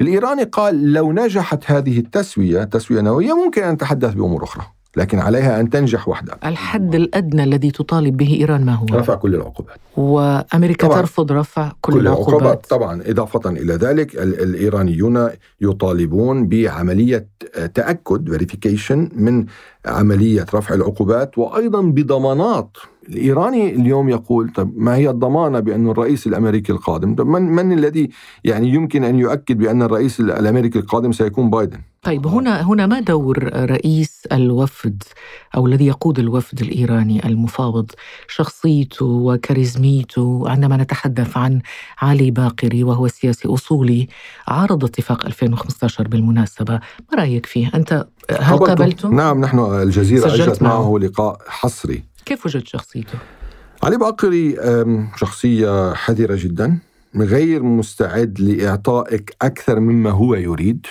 الإيراني 0.00 0.42
قال 0.44 0.92
لو 0.92 1.12
نجحت 1.12 1.70
هذه 1.70 1.98
التسوية 1.98 2.64
تسوية 2.64 3.00
نووية 3.00 3.44
ممكن 3.44 3.62
أن 3.62 3.72
نتحدث 3.74 4.14
بأمور 4.14 4.44
أخرى 4.44 4.64
لكن 4.96 5.18
عليها 5.18 5.60
أن 5.60 5.70
تنجح 5.70 6.08
وحدها. 6.08 6.38
الحد 6.44 6.94
الأدنى 6.94 7.44
الذي 7.44 7.70
تطالب 7.70 8.16
به 8.16 8.36
إيران 8.40 8.64
ما 8.64 8.74
هو؟ 8.74 8.86
رفع 8.92 9.14
كل 9.14 9.34
العقوبات. 9.34 9.76
وأمريكا 9.96 10.86
طبعاً. 10.86 11.00
ترفض 11.00 11.32
رفع 11.32 11.72
كل, 11.80 11.92
كل 11.92 11.98
العقوبات. 12.00 12.28
العقوبات. 12.28 12.66
طبعا 12.70 13.02
إضافة 13.06 13.50
إلى 13.50 13.74
ذلك 13.74 14.14
ال- 14.14 14.42
الإيرانيون 14.42 15.28
يطالبون 15.60 16.48
بعملية 16.48 17.28
تأكد 17.74 18.36
verification 18.36 19.14
من 19.20 19.46
عملية 19.86 20.46
رفع 20.54 20.74
العقوبات 20.74 21.38
وأيضا 21.38 21.80
بضمانات 21.82 22.76
الإيراني 23.08 23.74
اليوم 23.74 24.08
يقول 24.08 24.48
طب 24.48 24.72
ما 24.76 24.96
هي 24.96 25.10
الضمانة 25.10 25.60
بأن 25.60 25.88
الرئيس 25.88 26.26
الأمريكي 26.26 26.72
القادم؟ 26.72 27.14
طب 27.14 27.26
من, 27.26 27.42
من 27.42 27.72
الذي 27.72 28.10
يعني 28.44 28.68
يمكن 28.68 29.04
أن 29.04 29.18
يؤكد 29.18 29.58
بأن 29.58 29.82
الرئيس 29.82 30.20
الأمريكي 30.20 30.78
القادم 30.78 31.12
سيكون 31.12 31.50
بايدن؟ 31.50 31.78
طيب 32.02 32.26
هنا 32.26 32.62
هنا 32.62 32.86
ما 32.86 33.00
دور 33.00 33.50
رئيس 33.70 34.26
الوفد 34.32 35.02
أو 35.56 35.66
الذي 35.66 35.86
يقود 35.86 36.18
الوفد 36.18 36.60
الإيراني 36.60 37.26
المفاوض؟ 37.26 37.90
شخصيته 38.28 39.06
وكاريزميته 39.06 40.50
عندما 40.50 40.76
نتحدث 40.76 41.36
عن 41.36 41.60
علي 41.98 42.30
باقري 42.30 42.84
وهو 42.84 43.08
سياسي 43.08 43.48
أصولي 43.48 44.08
عارض 44.48 44.84
اتفاق 44.84 45.26
2015 45.26 46.08
بالمناسبة. 46.08 46.74
ما 46.74 47.18
رأيك 47.18 47.46
فيه؟ 47.46 47.70
أنت 47.74 48.06
هل 48.40 48.58
قابلته؟ 48.58 49.08
نعم 49.08 49.40
نحن 49.40 49.58
أجرت 49.58 50.62
معه. 50.62 50.90
معه 50.90 50.98
لقاء 50.98 51.38
حصري. 51.48 52.02
كيف 52.28 52.46
وجدت 52.46 52.66
شخصيته؟ 52.66 53.18
علي 53.82 53.96
باقري 53.96 54.56
شخصية 55.16 55.94
حذرة 55.94 56.36
جدا 56.36 56.78
غير 57.16 57.62
مستعد 57.62 58.40
لإعطائك 58.40 59.36
أكثر 59.42 59.80
مما 59.80 60.10
هو 60.10 60.34
يريد. 60.34 60.86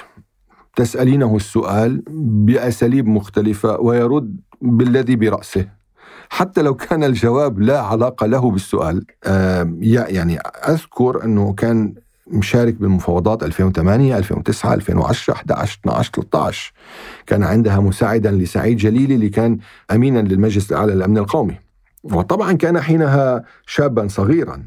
تسألينه 0.76 1.36
السؤال 1.36 2.04
بأساليب 2.46 3.08
مختلفة 3.08 3.80
ويرد 3.80 4.40
بالذي 4.62 5.16
برأسه. 5.16 5.70
حتى 6.30 6.62
لو 6.62 6.76
كان 6.76 7.04
الجواب 7.04 7.60
لا 7.60 7.82
علاقة 7.82 8.26
له 8.26 8.52
بالسؤال 8.52 9.06
يعني 9.80 10.40
أذكر 10.70 11.24
أنه 11.24 11.54
كان 11.54 11.94
مشارك 12.32 12.74
بالمفاوضات 12.74 13.44
2008 13.44 14.18
2009 14.18 14.74
2010 14.74 15.34
11 15.34 15.80
12 15.82 16.12
13 16.12 16.74
كان 17.28 17.44
عندها 17.44 17.80
مساعدا 17.80 18.32
لسعيد 18.32 18.78
جليلي 18.78 19.16
اللي 19.16 19.30
كان 19.30 19.58
امينا 19.92 20.20
للمجلس 20.20 20.72
الأعلى 20.72 20.94
للأمن 20.94 21.18
القومي. 21.18 21.56
وطبعا 22.04 22.54
كان 22.54 22.82
حينها 22.82 23.44
شابا 23.66 24.08
صغيرا. 24.08 24.64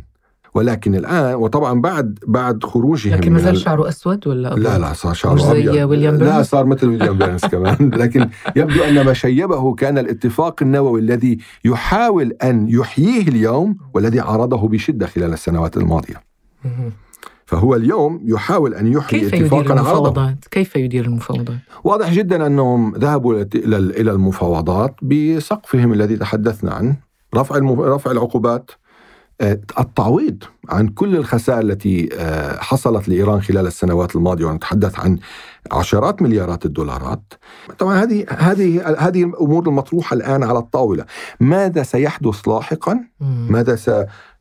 ولكن 0.55 0.95
الآن 0.95 1.35
وطبعا 1.35 1.81
بعد 1.81 2.19
بعد 2.27 2.65
خروجهم 2.65 3.15
لكن 3.15 3.33
ما 3.33 3.39
زال 3.39 3.59
شعره 3.59 3.89
أسود 3.89 4.27
ولا 4.27 4.53
أبيض؟ 4.53 4.65
لا 4.65 4.79
لا 4.79 4.93
صار 4.93 5.15
شعره 5.15 5.35
مش 5.35 5.43
زي 5.43 5.51
أبيض. 5.51 5.91
ويليام 5.91 6.17
بيرنز 6.17 6.23
لا 6.23 6.43
صار 6.43 6.67
مثل 6.67 6.89
ويليام 6.89 7.19
بيرنز 7.19 7.41
كمان. 7.53 7.91
لكن 7.95 8.29
يبدو 8.57 8.83
أن 8.83 9.05
ما 9.05 9.13
شيبه 9.13 9.75
كان 9.75 9.99
الاتفاق 9.99 10.63
النووي 10.63 11.01
الذي 11.01 11.39
يحاول 11.65 12.33
أن 12.43 12.69
يحييه 12.69 13.29
اليوم 13.29 13.77
والذي 13.95 14.21
عارضه 14.21 14.69
بشدة 14.69 15.07
خلال 15.07 15.33
السنوات 15.33 15.77
الماضية. 15.77 16.23
فهو 17.51 17.75
اليوم 17.75 18.21
يحاول 18.25 18.75
أن 18.75 18.87
يحيي 18.87 19.21
كيف 19.21 19.33
يدير 19.33 19.47
اتفاقا 19.47 19.75
المفاوضات؟ 19.75 20.45
كيف 20.51 20.77
يدير 20.77 21.05
المفاوضات؟ 21.05 21.57
واضح 21.85 22.13
جدا 22.13 22.47
أنهم 22.47 22.95
ذهبوا 22.97 23.45
إلى 23.55 24.11
المفاوضات 24.11 24.95
بسقفهم 25.03 25.93
الذي 25.93 26.17
تحدثنا 26.17 26.73
عنه 26.75 26.97
رفع 27.35 27.57
المف... 27.57 27.81
رفع 27.81 28.11
العقوبات 28.11 28.71
التعويض 29.81 30.43
عن 30.69 30.89
كل 30.89 31.17
الخسائر 31.17 31.61
التي 31.61 32.09
حصلت 32.59 33.09
لإيران 33.09 33.43
خلال 33.43 33.67
السنوات 33.67 34.17
الماضية 34.17 34.45
ونتحدث 34.45 34.99
عن 35.01 35.19
عشرات 35.73 36.23
مليارات 36.23 36.67
الدولارات. 36.67 37.33
طبعا 37.79 38.03
هذه 38.03 38.27
هذه 38.29 38.95
هذه 38.99 39.25
الأمور 39.25 39.69
المطروحة 39.69 40.15
الآن 40.15 40.43
على 40.43 40.59
الطاولة. 40.59 41.05
ماذا 41.41 41.83
سيحدث 41.83 42.49
لاحقا؟ 42.49 43.01
ماذا 43.49 43.77
س 43.77 43.91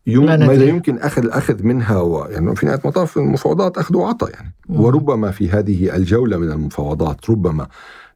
يم... 0.10 0.26
ماذا 0.26 0.66
يمكن 0.66 0.98
اخذ 0.98 1.24
الاخذ 1.24 1.64
منها 1.64 1.98
و... 1.98 2.26
يعني 2.26 2.56
في 2.56 2.66
نهاية 2.66 2.80
المطاف 2.80 3.18
المفاوضات 3.18 3.78
أخذ 3.78 3.98
وعطاء 3.98 4.30
يعني. 4.30 4.54
مم. 4.70 4.82
وربما 4.82 5.32
في 5.32 5.50
هذه 5.50 5.96
الجولة 5.96 6.38
من 6.38 6.52
المفاوضات 6.52 7.30
ربما 7.30 7.68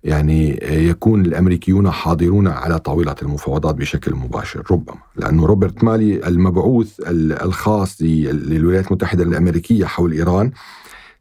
يعني 0.04 0.60
يكون 0.90 1.26
الأمريكيون 1.26 1.92
حاضرون 1.92 2.48
على 2.48 2.80
طاولة 2.80 3.16
المفاوضات 3.22 3.76
بشكل 3.76 4.16
مباشر 4.16 4.64
ربما. 4.72 4.98
لأنه 5.16 5.46
روبرت 5.46 5.84
مالي 5.84 6.28
المبعوث 6.28 7.00
الخاص 7.44 8.02
للولايات 8.02 8.88
المتحدة 8.88 9.24
الأمريكية 9.24 9.86
حول 9.86 10.12
إيران 10.12 10.52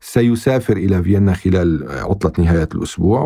سيسافر 0.04 0.76
إلى 0.76 1.02
فيينا 1.02 1.34
خلال 1.34 1.86
عطله 1.88 2.32
نهايه 2.38 2.68
الأسبوع 2.74 3.24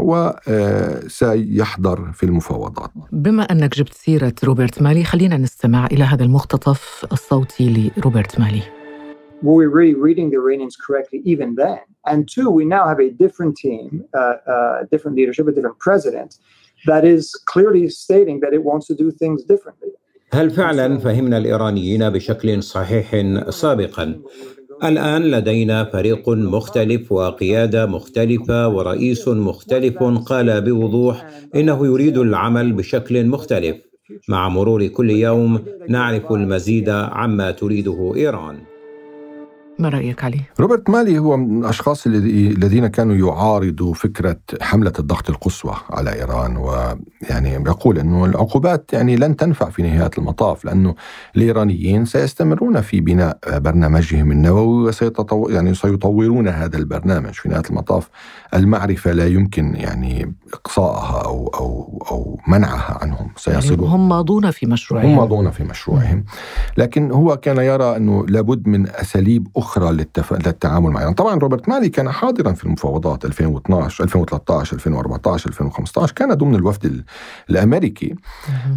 وسيحضر 0.49 2.12
في 2.12 2.23
المفاوضات. 2.23 2.90
بما 3.12 3.42
انك 3.42 3.75
جبت 3.75 3.95
سيره 3.95 4.35
روبرت 4.45 4.83
مالي 4.83 5.04
خلينا 5.04 5.37
نستمع 5.37 5.87
إلى 5.87 6.04
هذا 6.04 6.25
المقتطف 6.25 7.06
الصوتي 7.12 7.90
لروبرت 7.97 8.40
مالي. 8.40 8.62
were 9.42 9.56
we 9.56 9.66
really 9.66 9.95
reading 9.95 10.30
the 10.30 10.38
Iranians 10.45 10.76
correctly 10.87 11.21
even 11.33 11.54
then? 11.54 11.85
And 12.11 12.18
two, 12.35 12.49
we 12.59 12.64
now 12.64 12.85
have 12.92 13.00
a 13.09 13.11
different 13.11 13.54
team, 13.64 14.04
uh, 14.14 14.37
uh, 14.54 14.85
different 14.92 15.14
leadership, 15.16 15.45
a 15.49 15.52
different 15.52 15.78
president 15.78 16.30
that 16.90 17.04
is 17.04 17.23
clearly 17.52 17.85
stating 17.88 18.40
that 18.40 18.52
it 18.59 18.62
wants 18.71 18.87
to 18.90 18.95
do 18.95 19.11
things 19.23 19.42
differently. 19.52 19.92
هل 20.33 20.50
فعلا 20.50 20.99
فهمنا 20.99 21.38
الإيرانيين 21.38 22.11
بشكل 22.11 22.62
صحيح 22.62 23.23
سابقا؟ 23.50 24.21
الآن 24.85 25.23
لدينا 25.23 25.85
فريق 25.85 26.28
مختلف 26.28 27.12
وقيادة 27.12 27.87
مختلفة 27.87 28.68
ورئيس 28.68 29.28
مختلف 29.28 30.02
قال 30.02 30.61
بوضوح 30.61 31.26
إنه 31.54 31.87
يريد 31.87 32.18
العمل 32.18 32.73
بشكل 32.73 33.26
مختلف. 33.26 33.76
مع 34.28 34.49
مرور 34.49 34.87
كل 34.87 35.11
يوم 35.11 35.64
نعرف 35.88 36.33
المزيد 36.33 36.88
عما 36.88 37.50
تريده 37.50 38.12
إيران. 38.16 38.59
ما 39.78 39.88
رأيك 39.88 40.25
علي؟ 40.25 40.40
روبرت 40.61 40.90
مالي 40.90 41.18
هو 41.18 41.37
من 41.37 41.64
الأشخاص 41.64 42.06
الذين 42.06 42.87
كانوا 42.87 43.16
يعارضوا 43.16 43.95
فكرة 43.95 44.37
حملة 44.61 44.92
الضغط 44.99 45.30
القصوى 45.30 45.75
على 45.90 46.12
إيران 46.14 46.56
ويعني 46.56 47.50
يقول 47.52 47.99
أنه 47.99 48.25
العقوبات 48.25 48.92
يعني 48.92 49.16
لن 49.16 49.37
تنفع 49.37 49.71
في 49.71 49.83
نهاية 49.83 50.11
المطاف 50.18 50.64
لأنه 50.64 50.95
الإيرانيين 51.37 52.04
سيستمرون 52.04 52.80
في 52.80 53.00
بناء 53.00 53.38
برنامجهم 53.47 54.33
النووي 54.33 54.88
وسيتطو 54.88 55.49
يعني 55.49 55.75
سيطورون 55.75 56.49
هذا 56.49 56.76
البرنامج 56.76 57.33
في 57.33 57.49
نهاية 57.49 57.62
المطاف. 57.71 58.09
المعرفة 58.54 59.12
لا 59.12 59.26
يمكن 59.26 59.75
يعني 59.75 60.35
إقصائها 60.52 61.23
أو 61.25 61.49
أو 61.49 61.99
أو 62.11 62.40
منعها 62.49 62.99
عنهم 63.02 63.30
سيصلون 63.37 63.80
يعني 63.80 63.95
هم 63.95 64.09
ماضون 64.09 64.50
في 64.50 64.66
مشروعهم. 64.66 65.06
هم 65.06 65.16
ماضون 65.16 65.50
في 65.50 65.64
مشروعهم. 65.64 66.25
لكن 66.76 67.11
هو 67.11 67.37
كان 67.37 67.56
يرى 67.56 67.97
أنه 67.97 68.26
لابد 68.26 68.68
من 68.68 68.88
أساليب 68.88 69.49
أخرى 69.56 69.65
للتف... 69.78 70.32
للتعامل 70.32 70.90
مع 70.90 71.00
إيران 71.00 71.14
طبعا 71.14 71.35
روبرت 71.35 71.68
مالي 71.68 71.88
كان 71.88 72.11
حاضرا 72.11 72.52
في 72.52 72.64
المفاوضات 72.64 73.24
2012 73.24 74.05
2013 74.05 74.76
2014 74.76 75.48
2015 75.50 76.12
كان 76.12 76.35
ضمن 76.35 76.55
الوفد 76.55 77.05
الأمريكي. 77.50 78.14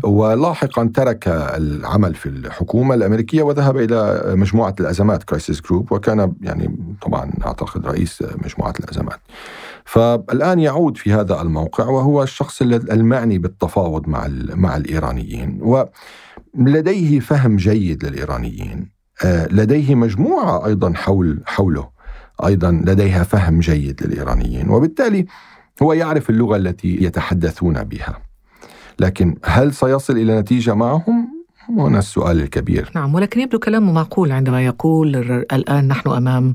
ولاحقا 0.04 0.91
ترك 0.93 1.28
العمل 1.28 2.15
في 2.15 2.30
الحكومة 2.30 2.95
الأمريكية 2.95 3.43
وذهب 3.43 3.78
إلى 3.78 4.23
مجموعة 4.36 4.75
الأزمات 4.80 5.23
Crisis 5.23 5.62
Group 5.62 5.91
وكان 5.91 6.34
يعني 6.41 6.95
طبعا 7.02 7.32
أعتقد 7.45 7.86
رئيس 7.86 8.23
مجموعة 8.45 8.73
الأزمات. 8.80 9.19
فالآن 9.86 10.60
يعود 10.60 10.97
في 10.97 11.13
هذا 11.13 11.41
الموقع 11.41 11.86
وهو 11.86 12.23
الشخص 12.23 12.62
المعني 12.62 13.38
بالتفاوض 13.38 14.08
مع 14.08 14.28
مع 14.54 14.78
الإيرانيين. 14.78 15.60
ولديه 16.54 17.19
فهم 17.19 17.56
جيد 17.56 18.06
للإيرانيين. 18.06 18.98
لديه 19.25 19.95
مجموعة 19.95 20.65
أيضا 20.65 20.93
حول 20.93 21.41
حوله 21.45 21.89
أيضا 22.45 22.71
لديها 22.71 23.23
فهم 23.23 23.60
جيد 23.60 24.03
للإيرانيين 24.03 24.69
وبالتالي 24.69 25.25
هو 25.84 25.93
يعرف 25.93 26.29
اللغة 26.29 26.55
التي 26.58 27.03
يتحدثون 27.03 27.84
بها 27.84 28.17
لكن 28.99 29.36
هل 29.45 29.73
سيصل 29.73 30.17
إلى 30.17 30.39
نتيجة 30.39 30.73
معهم؟ 30.73 31.39
هنا 31.69 31.99
السؤال 31.99 32.41
الكبير 32.41 32.91
نعم 32.95 33.15
ولكن 33.15 33.41
يبدو 33.41 33.60
كلامه 33.60 33.91
معقول 33.91 34.32
عندما 34.32 34.65
يقول 34.65 35.15
الآن 35.53 35.88
نحن 35.88 36.10
أمام 36.10 36.53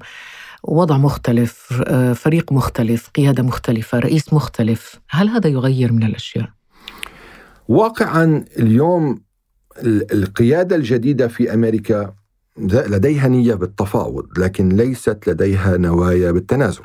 وضع 0.63 0.97
مختلف 0.97 1.83
فريق 2.15 2.53
مختلف 2.53 3.09
قيادة 3.09 3.43
مختلفة 3.43 3.99
رئيس 3.99 4.33
مختلف 4.33 5.01
هل 5.11 5.29
هذا 5.29 5.49
يغير 5.51 5.93
من 5.93 6.03
الأشياء؟ 6.03 6.49
واقعا 7.69 8.45
اليوم 8.59 9.21
القيادة 10.13 10.77
الجديدة 10.77 11.29
في 11.29 11.55
أمريكا 11.55 12.15
لديها 12.59 13.29
نية 13.29 13.55
بالتفاوض 13.55 14.39
لكن 14.39 14.69
ليست 14.69 15.29
لديها 15.29 15.77
نوايا 15.77 16.31
بالتنازل. 16.31 16.83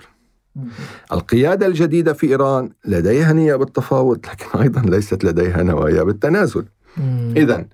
القيادة 1.11 1.65
الجديدة 1.67 2.13
في 2.13 2.27
إيران 2.27 2.69
لديها 2.85 3.33
نية 3.33 3.55
بالتفاوض 3.55 4.19
لكن 4.25 4.59
أيضا 4.59 4.81
ليست 4.81 5.23
لديها 5.23 5.63
نوايا 5.63 6.03
بالتنازل. 6.03 6.65
إذا 7.37 7.65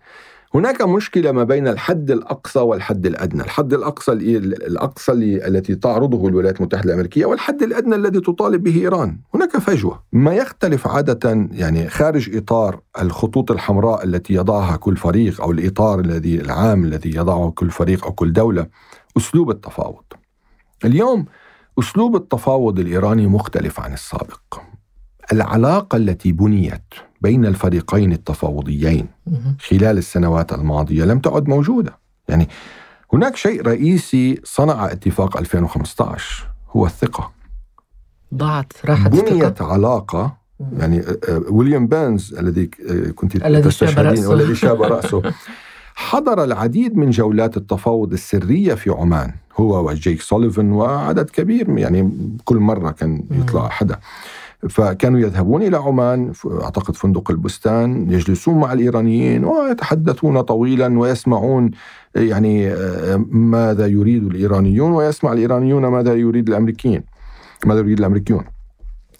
هناك 0.56 0.82
مشكلة 0.82 1.32
ما 1.32 1.44
بين 1.44 1.68
الحد 1.68 2.12
الأقصى 2.12 2.60
والحد 2.60 3.06
الأدنى. 3.06 3.44
الحد 3.44 3.74
الأقصى 3.74 4.12
الأقصى 4.12 5.12
التي 5.48 5.76
تعرضه 5.76 6.28
الولايات 6.28 6.60
المتحدة 6.60 6.86
الأمريكية 6.90 7.26
والحد 7.26 7.64
الأدنى 7.64 7.96
الذي 7.96 8.20
تطالب 8.20 8.64
به 8.64 8.76
إيران. 8.76 9.20
هناك 9.34 9.58
فجوة. 9.58 10.04
ما 10.14 10.34
يختلف 10.34 10.88
عادة 10.88 11.48
يعني 11.52 11.90
خارج 11.90 12.36
إطار 12.36 12.80
الخطوط 13.02 13.52
الحمراء 13.52 14.04
التي 14.04 14.34
يضعها 14.34 14.76
كل 14.76 14.98
فريق 14.98 15.42
أو 15.42 15.52
الإطار 15.52 16.00
الذي 16.00 16.42
العام 16.42 16.84
الذي 16.84 17.16
يضعه 17.16 17.52
كل 17.52 17.70
فريق 17.70 18.06
أو 18.06 18.12
كل 18.12 18.34
دولة 18.34 18.68
أسلوب 19.18 19.50
التفاوض. 19.50 20.04
اليوم 20.86 21.26
أسلوب 21.80 22.16
التفاوض 22.16 22.80
الإيراني 22.80 23.28
مختلف 23.28 23.80
عن 23.80 23.94
السابق. 23.94 24.60
العلاقة 25.32 25.96
التي 25.96 26.32
بنيت 26.32 26.94
بين 27.26 27.46
الفريقين 27.46 28.12
التفاوضيين 28.12 29.08
خلال 29.60 29.98
السنوات 29.98 30.54
الماضية 30.54 31.04
لم 31.06 31.20
تعد 31.20 31.48
موجودة. 31.50 31.98
يعني 32.30 32.50
هناك 33.14 33.36
شيء 33.36 33.62
رئيسي 33.62 34.42
صنع 34.44 34.86
اتفاق 34.92 35.38
2015 35.38 36.48
هو 36.70 36.86
الثقة. 36.86 37.32
ضاعت 38.34 38.74
راحت 38.86 39.12
بنيت. 39.12 39.62
علاقة 39.62 40.38
يعني 40.80 41.04
ويليام 41.50 41.88
بانز 41.88 42.34
الذي 42.34 42.66
كنت 43.16 43.36
الذي 43.36 43.72
شاب 43.72 44.00
رأسه. 44.00 44.30
والذي 44.30 44.56
شاب 44.66 44.82
رأسه. 44.82 45.22
حضر 45.96 46.44
العديد 46.44 46.98
من 46.98 47.10
جولات 47.10 47.58
التفاوض 47.58 48.14
السرية 48.14 48.74
في 48.74 48.90
عمان 48.90 49.34
هو 49.58 49.88
وجيك 49.90 50.22
سوليفان 50.22 50.72
وعدد 50.72 51.30
كبير 51.30 51.78
يعني 51.78 52.12
كل 52.46 52.58
مرة 52.58 52.92
كان 52.92 53.24
يطلع 53.32 53.70
حدا. 53.70 54.00
فكانوا 54.70 55.20
يذهبون 55.20 55.62
إلى 55.62 55.78
عمان 55.78 56.32
أعتقد 56.64 56.96
فندق 56.96 57.32
البستان 57.32 58.12
يجلسون 58.12 58.60
مع 58.60 58.74
الإيرانيين 58.74 59.46
ويتحدثون 59.46 60.42
طويلا 60.42 61.00
ويسمعون 61.00 61.72
يعني 62.16 62.74
ماذا 63.32 63.88
يريد 63.88 64.24
الإيرانيون 64.24 64.92
ويسمع 64.92 65.34
الإيرانيون 65.34 65.86
ماذا 65.86 66.14
يريد 66.14 66.50
الأمريكيين 66.50 67.04
ماذا 67.66 67.80
يريد 67.80 68.00
الأمريكيون. 68.00 68.55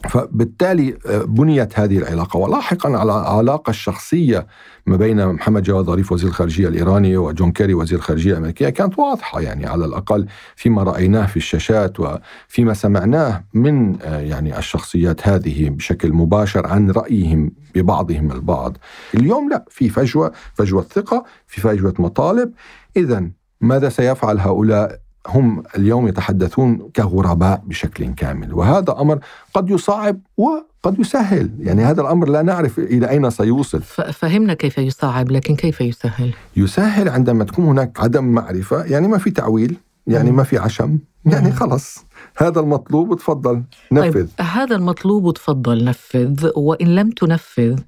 فبالتالي 0.10 0.98
آه، 1.06 1.24
بنيت 1.24 1.80
هذه 1.80 1.98
العلاقة. 1.98 2.38
ولاحقا 2.38 2.90
على 2.90 3.12
العلاقة 3.12 3.70
الشخصية 3.70 4.48
ما 4.86 4.98
بين 4.98 5.28
محمد 5.28 5.64
جواد 5.64 5.86
ظريف 5.86 6.12
وزير 6.12 6.30
الخارجية 6.30 6.68
الإيراني 6.68 7.18
وجون 7.18 7.52
كيري 7.52 7.74
وزير 7.74 7.98
الخارجية 7.98 8.32
الأمريكية 8.32 8.70
كانت 8.70 9.00
واضحة 9.00 9.42
يعني 9.42 9.66
على 9.66 9.86
الأقل 9.86 10.28
فيما 10.56 10.84
رأيناه 10.84 11.26
في 11.26 11.38
الشاشات 11.38 12.00
وفيما 12.00 12.74
سمعناه 12.74 13.44
من 13.54 14.02
آه، 14.02 14.20
يعني 14.20 14.58
الشخصيات 14.58 15.28
هذه 15.28 15.70
بشكل 15.70 16.14
مباشر 16.14 16.68
عن 16.68 16.92
رأيهم 16.92 17.52
ببعضهم 17.76 18.32
البعض. 18.32 18.78
اليوم 19.14 19.50
لا 19.50 19.66
في 19.70 19.90
فجوة 19.90 20.32
فجوة 20.54 20.82
ثقة 20.82 21.24
في 21.48 21.62
فجوة 21.62 21.94
مطالب. 22.00 22.52
إذا 22.98 23.30
ماذا 23.62 23.90
سيفعل 23.90 24.40
هؤلاء؟ 24.40 25.05
هم 25.28 25.64
اليوم 25.78 26.08
يتحدثون 26.08 26.90
كغرباء 26.96 27.64
بشكل 27.66 28.14
كامل. 28.14 28.54
وهذا 28.54 28.96
أمر 29.02 29.20
قد 29.54 29.70
يصعب 29.70 30.20
وقد 30.38 31.00
يسهل. 31.00 31.52
يعني 31.60 31.84
هذا 31.84 32.02
الأمر 32.02 32.30
لا 32.30 32.42
نعرف 32.42 32.80
إلى 32.80 33.10
أين 33.10 33.30
سيوصل. 33.30 33.82
فهمنا 34.14 34.54
كيف 34.54 34.78
يصعب 34.78 35.32
لكن 35.32 35.56
كيف 35.56 35.82
يسهل؟ 35.82 36.34
يسهل 36.58 37.10
عندما 37.10 37.44
تكون 37.44 37.66
هناك 37.66 38.00
عدم 38.00 38.24
معرفة 38.24 38.84
يعني 38.84 39.08
ما 39.08 39.18
في 39.18 39.32
تعويل 39.32 39.78
يعني 40.08 40.32
ما 40.32 40.44
في 40.44 40.58
عشم 40.58 41.00
يعني 41.26 41.52
خلص 41.52 42.06
هذا 42.38 42.60
المطلوب 42.60 43.18
تفضل 43.18 43.64
نفذ. 43.92 44.12
طيب 44.12 44.48
هذا 44.48 44.76
المطلوب 44.76 45.34
تفضل 45.34 45.84
نفذ. 45.84 46.50
وإن 46.56 46.96
لم 46.96 47.10
تنفذ 47.10 47.80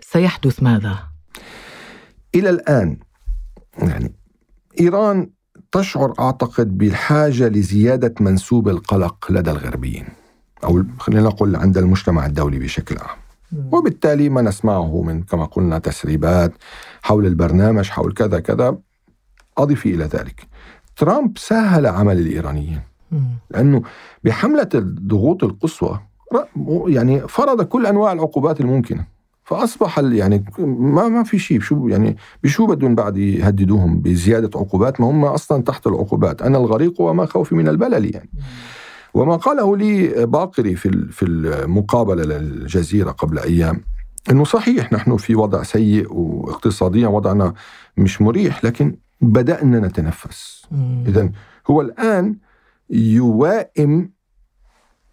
سيحدث 0.00 0.62
ماذا؟ 0.62 0.98
إلى 2.34 2.50
الآن 2.50 2.96
يعني 3.78 4.12
إيران 4.80 5.30
تشعر 5.72 6.14
أعتقد 6.20 6.78
بالحاجة 6.78 7.48
لزيادة 7.48 8.14
منسوب 8.20 8.68
القلق 8.68 9.26
لدى 9.30 9.50
الغربيين. 9.50 10.06
أو 10.64 10.84
خلينا 10.98 11.22
نقول 11.22 11.56
عند 11.56 11.78
المجتمع 11.78 12.26
الدولي 12.26 12.58
بشكل 12.58 12.98
عام. 12.98 13.18
وبالتالي 13.72 14.28
ما 14.28 14.42
نسمعه 14.42 15.02
من 15.02 15.22
كما 15.22 15.44
قلنا 15.44 15.78
تسريبات 15.78 16.52
حول 17.02 17.26
البرنامج 17.26 17.88
حول 17.88 18.12
كذا 18.12 18.40
كذا. 18.40 18.78
اضفي 19.58 19.94
إلى 19.94 20.04
ذلك. 20.04 20.46
ترامب 20.96 21.38
سهل 21.38 21.86
عمل 21.86 22.18
الإيرانيين. 22.18 22.80
لأنه 23.50 23.82
بحملة 24.24 24.68
الضغوط 24.74 25.44
القصوى 25.44 26.00
يعني 26.86 27.28
فرض 27.28 27.62
كل 27.62 27.86
أنواع 27.86 28.12
العقوبات 28.12 28.60
الممكنة. 28.60 29.11
فأصبح 29.52 29.98
يعني 29.98 30.44
ما 30.58 31.08
ما 31.08 31.22
في 31.22 31.38
شيء. 31.38 31.60
شو 31.60 31.88
يعني 31.88 32.16
بشو 32.42 32.66
بدهم 32.66 32.94
بعد 32.94 33.16
يهددوهم؟ 33.16 34.00
بزيادة 34.00 34.50
عقوبات؟ 34.58 35.00
ما 35.00 35.10
هم 35.10 35.24
أصلا 35.24 35.62
تحت 35.62 35.86
العقوبات. 35.86 36.42
أنا 36.42 36.58
الغريق 36.58 37.00
وما 37.00 37.26
خوفي 37.26 37.54
من 37.54 37.68
البلل 37.68 38.14
يعني. 38.14 38.30
وما 39.14 39.36
قاله 39.36 39.76
لي 39.76 40.26
باقري 40.26 40.76
في 40.76 41.08
في 41.10 41.26
المقابلة 41.26 42.24
للجزيرة 42.24 43.10
قبل 43.10 43.38
أيام 43.38 43.80
إنه 44.30 44.44
صحيح 44.44 44.92
نحن 44.92 45.16
في 45.16 45.34
وضع 45.34 45.62
سيء 45.62 46.12
واقتصاديا 46.12 47.08
وضعنا 47.08 47.54
مش 47.96 48.22
مريح 48.22 48.64
لكن 48.64 48.96
بدأنا 49.20 49.80
نتنفس. 49.80 50.66
اذا 51.06 51.30
هو 51.70 51.80
الآن 51.80 52.36
يوائم 52.90 54.10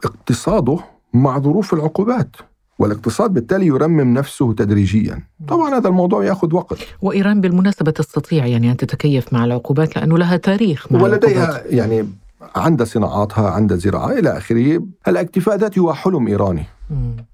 اقتصاده 0.04 0.80
مع 1.14 1.40
ظروف 1.40 1.74
العقوبات. 1.74 2.36
والاقتصاد 2.80 3.34
بالتالي 3.34 3.66
يرمم 3.66 4.14
نفسه 4.14 4.54
تدريجيا. 4.54 5.24
طبعا 5.48 5.78
هذا 5.78 5.88
الموضوع 5.88 6.26
يأخذ 6.26 6.56
وقت. 6.56 6.78
وإيران 7.02 7.42
بالمناسبة 7.42 7.92
تستطيع 7.92 8.46
يعني 8.46 8.72
أن 8.72 8.78
تتكيف 8.78 9.34
مع 9.34 9.46
العقوبات 9.46 9.96
لأنه 9.96 10.18
لها 10.18 10.38
تاريخ 10.38 10.92
مع 10.92 11.02
ولديها 11.02 11.44
العقوبات. 11.44 11.74
يعني 11.74 12.08
عندها 12.56 12.86
صناعاتها 12.86 13.50
عندها 13.50 13.78
زراعة 13.78 14.12
إلى 14.12 14.38
آخره. 14.38 14.84
الاكتفاء 15.08 15.56
ذاتي 15.56 15.80
هو 15.80 15.94
حلم 15.94 16.28
إيراني. 16.28 16.66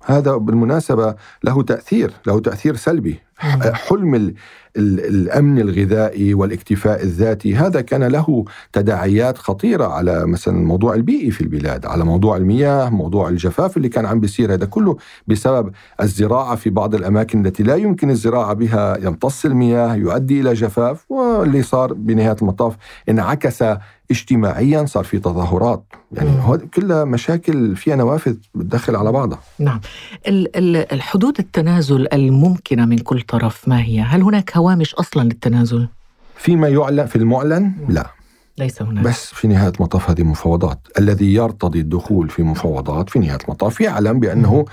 هذا 0.05 0.35
بالمناسبة 0.35 1.15
له 1.43 1.63
تأثير 1.63 2.11
له 2.27 2.39
تأثير 2.39 2.75
سلبي. 2.75 3.19
حلم 3.37 4.33
الأمن 4.77 5.59
الغذائي 5.59 6.33
والاكتفاء 6.33 7.03
الذاتي 7.03 7.55
هذا 7.55 7.81
كان 7.81 8.03
له 8.03 8.45
تداعيات 8.73 9.37
خطيرة 9.37 9.85
على 9.85 10.25
مثلا 10.25 10.57
الموضوع 10.57 10.93
البيئي 10.93 11.31
في 11.31 11.41
البلاد 11.41 11.85
على 11.85 12.05
موضوع 12.05 12.37
المياه 12.37 12.89
موضوع 12.89 13.29
الجفاف 13.29 13.77
اللي 13.77 13.89
كان 13.89 14.05
عم 14.05 14.19
بيصير 14.19 14.53
هذا 14.53 14.65
كله 14.65 14.97
بسبب 15.27 15.71
الزراعة 16.01 16.55
في 16.55 16.69
بعض 16.69 16.95
الأماكن 16.95 17.45
التي 17.45 17.63
لا 17.63 17.75
يمكن 17.75 18.09
الزراعة 18.09 18.53
بها 18.53 18.97
يمتص 18.97 19.45
المياه 19.45 19.95
يؤدي 19.95 20.41
إلى 20.41 20.53
جفاف 20.53 21.11
واللي 21.11 21.63
صار 21.63 21.93
بنهاية 21.93 22.35
المطاف 22.41 22.75
انعكس 23.09 23.63
اجتماعيا 24.11 24.85
صار 24.85 25.03
في 25.03 25.19
تظاهرات. 25.19 25.83
يعني 26.11 26.57
كلها 26.57 27.03
مشاكل 27.03 27.75
فيها 27.75 27.95
نوافذ 27.95 28.35
بتدخل 28.55 28.95
على 28.95 29.11
بعضها. 29.11 29.39
نعم. 29.59 29.79
الحدود 30.27 31.39
التنازل 31.39 32.07
الممكنة 32.13 32.85
من 32.85 32.97
كل 32.97 33.21
طرف 33.27 33.67
ما 33.67 33.81
هي؟ 33.81 34.01
هل 34.01 34.21
هناك 34.21 34.57
هوامش 34.57 34.95
أصلا 34.95 35.23
للتنازل؟ 35.23 35.87
فيما 36.35 36.67
يعلن 36.67 37.05
في 37.05 37.15
المعلن 37.15 37.73
لا. 37.89 38.11
ليس 38.57 38.81
هناك. 38.81 39.03
بس 39.03 39.25
في 39.33 39.47
نهاية 39.47 39.71
المطاف 39.75 40.09
هذه 40.09 40.23
مفاوضات 40.23 40.79
الذي 40.99 41.33
يرتضي 41.33 41.79
الدخول 41.79 42.29
في 42.29 42.43
مفاوضات 42.43 43.09
في 43.09 43.19
نهاية 43.19 43.39
المطاف 43.43 43.81
يعلم 43.81 44.19
بأنه 44.19 44.65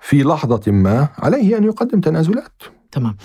في 0.00 0.22
لحظة 0.22 0.72
ما 0.72 1.08
عليه 1.18 1.58
أن 1.58 1.64
يقدم 1.64 2.00
تنازلات. 2.00 2.62
تمام. 2.92 3.16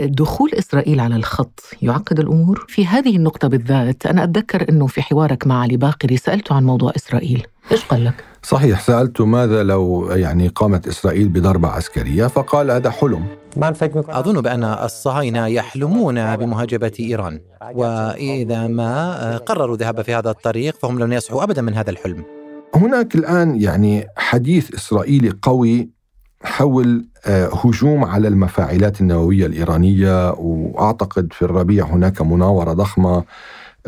دخول 0.00 0.50
إسرائيل 0.54 1.00
على 1.00 1.16
الخط 1.16 1.60
يعقد 1.82 2.20
الأمور؟ 2.20 2.64
في 2.68 2.86
هذه 2.86 3.16
النقطة 3.16 3.48
بالذات 3.48 4.06
أنا 4.06 4.24
أتذكر 4.24 4.68
أنه 4.68 4.86
في 4.86 5.02
حوارك 5.02 5.46
مع 5.46 5.60
علي 5.60 5.76
باقري 5.76 6.16
سألته 6.16 6.54
عن 6.54 6.64
موضوع 6.64 6.92
إسرائيل. 6.96 7.46
إيش 7.72 7.84
قال 7.84 8.04
لك؟ 8.04 8.24
صحيح 8.42 8.80
سألته 8.80 9.26
ماذا 9.26 9.62
لو 9.62 10.10
يعني 10.10 10.48
قامت 10.48 10.88
إسرائيل 10.88 11.28
بضربة 11.28 11.68
عسكرية؟ 11.68 12.26
فقال 12.26 12.70
هذا 12.70 12.90
حلم. 12.90 13.26
أظن 14.08 14.40
بأن 14.40 14.64
الصهاينة 14.64 15.46
يحلمون 15.46 16.36
بمهاجمة 16.36 16.92
إيران 17.00 17.40
وإذا 17.74 18.66
ما 18.66 19.36
قرروا 19.36 19.74
الذهاب 19.74 20.02
في 20.02 20.14
هذا 20.14 20.30
الطريق 20.30 20.76
فهم 20.76 20.98
لن 20.98 21.12
يصحوا 21.12 21.42
أبدا 21.42 21.62
من 21.62 21.74
هذا 21.74 21.90
الحلم. 21.90 22.24
هناك 22.74 23.14
الآن 23.14 23.60
يعني 23.60 24.06
حديث 24.16 24.74
إسرائيلي 24.74 25.32
قوي 25.42 25.90
حول 26.42 27.06
آه، 27.26 27.46
هجوم 27.64 28.04
على 28.04 28.28
المفاعلات 28.28 29.00
النووية 29.00 29.46
الإيرانية 29.46 30.30
وأعتقد 30.32 31.32
في 31.32 31.42
الربيع 31.42 31.84
هناك 31.86 32.22
مناورة 32.22 32.72
ضخمة 32.72 33.24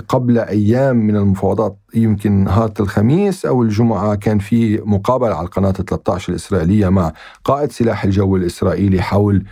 قبل 0.08 0.38
أيام 0.38 0.96
من 0.96 1.16
المفاوضات 1.16 1.76
يمكن 1.94 2.44
نهار 2.44 2.72
الخميس 2.80 3.46
أو 3.46 3.62
الجمعة 3.62 4.14
كان 4.14 4.38
في 4.38 4.80
مقابلة 4.84 5.34
على 5.34 5.44
القناة 5.46 5.70
13 5.70 6.30
الإسرائيلية 6.30 6.88
مع 6.88 7.12
قائد 7.44 7.72
سلاح 7.72 8.04
الجو 8.04 8.36
الإسرائيلي 8.36 9.02
حول 9.02 9.44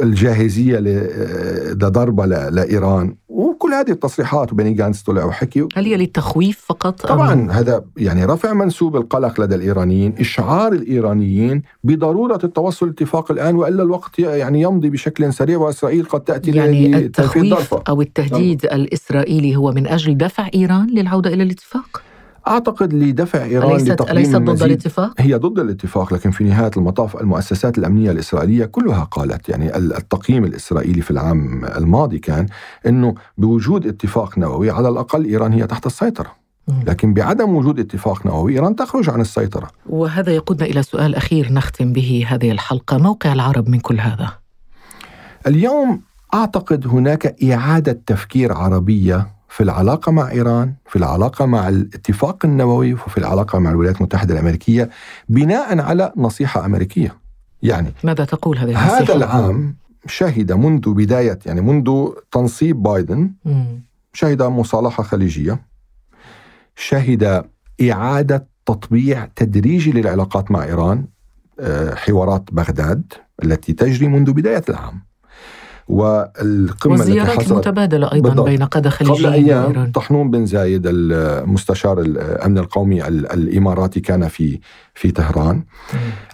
الجاهزية 0.00 0.78
لضربه 0.78 2.26
لإيران. 2.26 3.16
وكل 3.28 3.74
هذه 3.74 3.90
التصريحات 3.90 4.52
وبني 4.52 4.72
جانس 4.72 5.02
طلع 5.02 5.24
وحكي. 5.24 5.68
هل 5.76 5.84
هي 5.84 5.96
للتخويف 5.96 6.64
فقط 6.66 7.06
طبعا 7.06 7.32
أم؟ 7.32 7.50
هذا 7.50 7.84
يعني 7.96 8.24
رفع 8.24 8.52
منسوب 8.52 8.96
القلق 8.96 9.40
لدى 9.40 9.54
الإيرانيين 9.54 10.14
إشعار 10.18 10.72
الإيرانيين 10.72 11.62
بضرورة 11.84 12.40
التوصل 12.44 12.86
لاتفاق 12.86 13.30
الآن 13.32 13.56
وإلا 13.56 13.82
الوقت 13.82 14.18
يعني 14.18 14.62
يمضي 14.62 14.90
بشكل 14.90 15.32
سريع 15.32 15.58
وإسرائيل 15.58 16.04
قد 16.04 16.20
تأتي 16.20 16.50
يعني 16.50 16.96
التخويف 16.96 17.74
أو 17.74 18.00
التهديد 18.00 18.64
الإسرائيلي 18.64 19.56
هو 19.56 19.72
من 19.72 19.86
أجل 19.86 20.16
دفع 20.16 20.48
إيران 20.54 20.86
للعودة 20.90 21.34
إلى 21.34 21.42
الاتفاق؟ 21.42 22.02
أعتقد 22.48 22.94
لدفع 22.94 23.44
إيران 23.44 23.70
أليست, 23.70 24.00
أليست 24.00 24.36
ضد 24.36 24.62
الاتفاق؟ 24.62 25.14
هي 25.18 25.34
ضد 25.34 25.58
الاتفاق 25.58 26.14
لكن 26.14 26.30
في 26.30 26.44
نهاية 26.44 26.70
المطاف 26.76 27.20
المؤسسات 27.20 27.78
الأمنية 27.78 28.10
الإسرائيلية 28.10 28.64
كلها 28.64 29.04
قالت 29.04 29.48
يعني 29.48 29.76
التقييم 29.76 30.44
الإسرائيلي 30.44 31.02
في 31.02 31.10
العام 31.10 31.64
الماضي 31.64 32.18
كان 32.18 32.46
إنه 32.86 33.14
بوجود 33.38 33.86
اتفاق 33.86 34.38
نووي 34.38 34.70
على 34.70 34.88
الأقل 34.88 35.24
إيران 35.24 35.52
هي 35.52 35.66
تحت 35.66 35.86
السيطرة. 35.86 36.38
لكن 36.86 37.14
بعدم 37.14 37.54
وجود 37.54 37.80
اتفاق 37.80 38.26
نووي 38.26 38.52
إيران 38.52 38.76
تخرج 38.76 39.10
عن 39.10 39.20
السيطرة. 39.20 39.68
وهذا 39.86 40.32
يقودنا 40.32 40.66
إلى 40.66 40.82
سؤال 40.82 41.14
أخير 41.14 41.52
نختم 41.52 41.92
به 41.92 42.26
هذه 42.28 42.50
الحلقة، 42.50 42.98
موقع 42.98 43.32
العرب 43.32 43.68
من 43.68 43.80
كل 43.80 44.00
هذا؟ 44.00 44.32
اليوم 45.46 46.00
أعتقد 46.34 46.86
هناك 46.86 47.42
إعادة 47.44 48.00
تفكير 48.06 48.52
عربية 48.52 49.37
في 49.48 49.62
العلاقة 49.62 50.12
مع 50.12 50.30
إيران 50.30 50.74
في 50.86 50.96
العلاقة 50.96 51.46
مع 51.46 51.68
الاتفاق 51.68 52.44
النووي 52.44 52.94
وفي 52.94 53.18
العلاقة 53.18 53.58
مع 53.58 53.70
الولايات 53.70 53.96
المتحدة 53.96 54.34
الأمريكية 54.34 54.90
بناء 55.28 55.80
على 55.80 56.12
نصيحة 56.16 56.64
أمريكية. 56.66 57.14
يعني 57.62 57.92
ماذا 58.04 58.24
تقول 58.24 58.58
هذه 58.58 58.70
النصيحة؟ 58.70 59.02
هذا 59.02 59.14
العام 59.14 59.76
شهد 60.06 60.52
منذ 60.52 60.94
بداية 60.94 61.38
يعني 61.46 61.60
منذ 61.60 62.08
تنصيب 62.32 62.82
بايدن 62.82 63.30
شهد 64.12 64.42
مصالحة 64.42 65.02
خليجية 65.02 65.60
شهد 66.76 67.44
إعادة 67.90 68.46
تطبيع 68.66 69.28
تدريجي 69.36 69.92
للعلاقات 69.92 70.50
مع 70.50 70.64
إيران 70.64 71.06
آه، 71.60 71.94
حوارات 71.94 72.42
بغداد 72.52 73.12
التي 73.44 73.72
تجري 73.72 74.08
منذ 74.08 74.32
بداية 74.32 74.62
العام. 74.68 75.07
والقمة 75.88 76.92
والزيارات 76.92 77.28
التي 77.30 77.40
حصلت 77.40 77.52
المتبادلة 77.52 78.12
أيضا 78.12 78.28
بالضبط. 78.28 78.46
بين 78.48 78.62
قادة 78.62 78.90
قبل 78.90 79.06
خليجيين 79.06 79.32
أيام 79.32 79.64
وإيران 79.64 79.90
طحنون 79.92 80.30
بن 80.30 80.46
زايد 80.46 80.82
المستشار 80.86 82.00
الأمن 82.00 82.58
القومي 82.58 83.08
ال- 83.08 83.32
الإماراتي 83.32 84.00
كان 84.00 84.28
في 84.28 84.60
في 84.94 85.10
طهران 85.10 85.62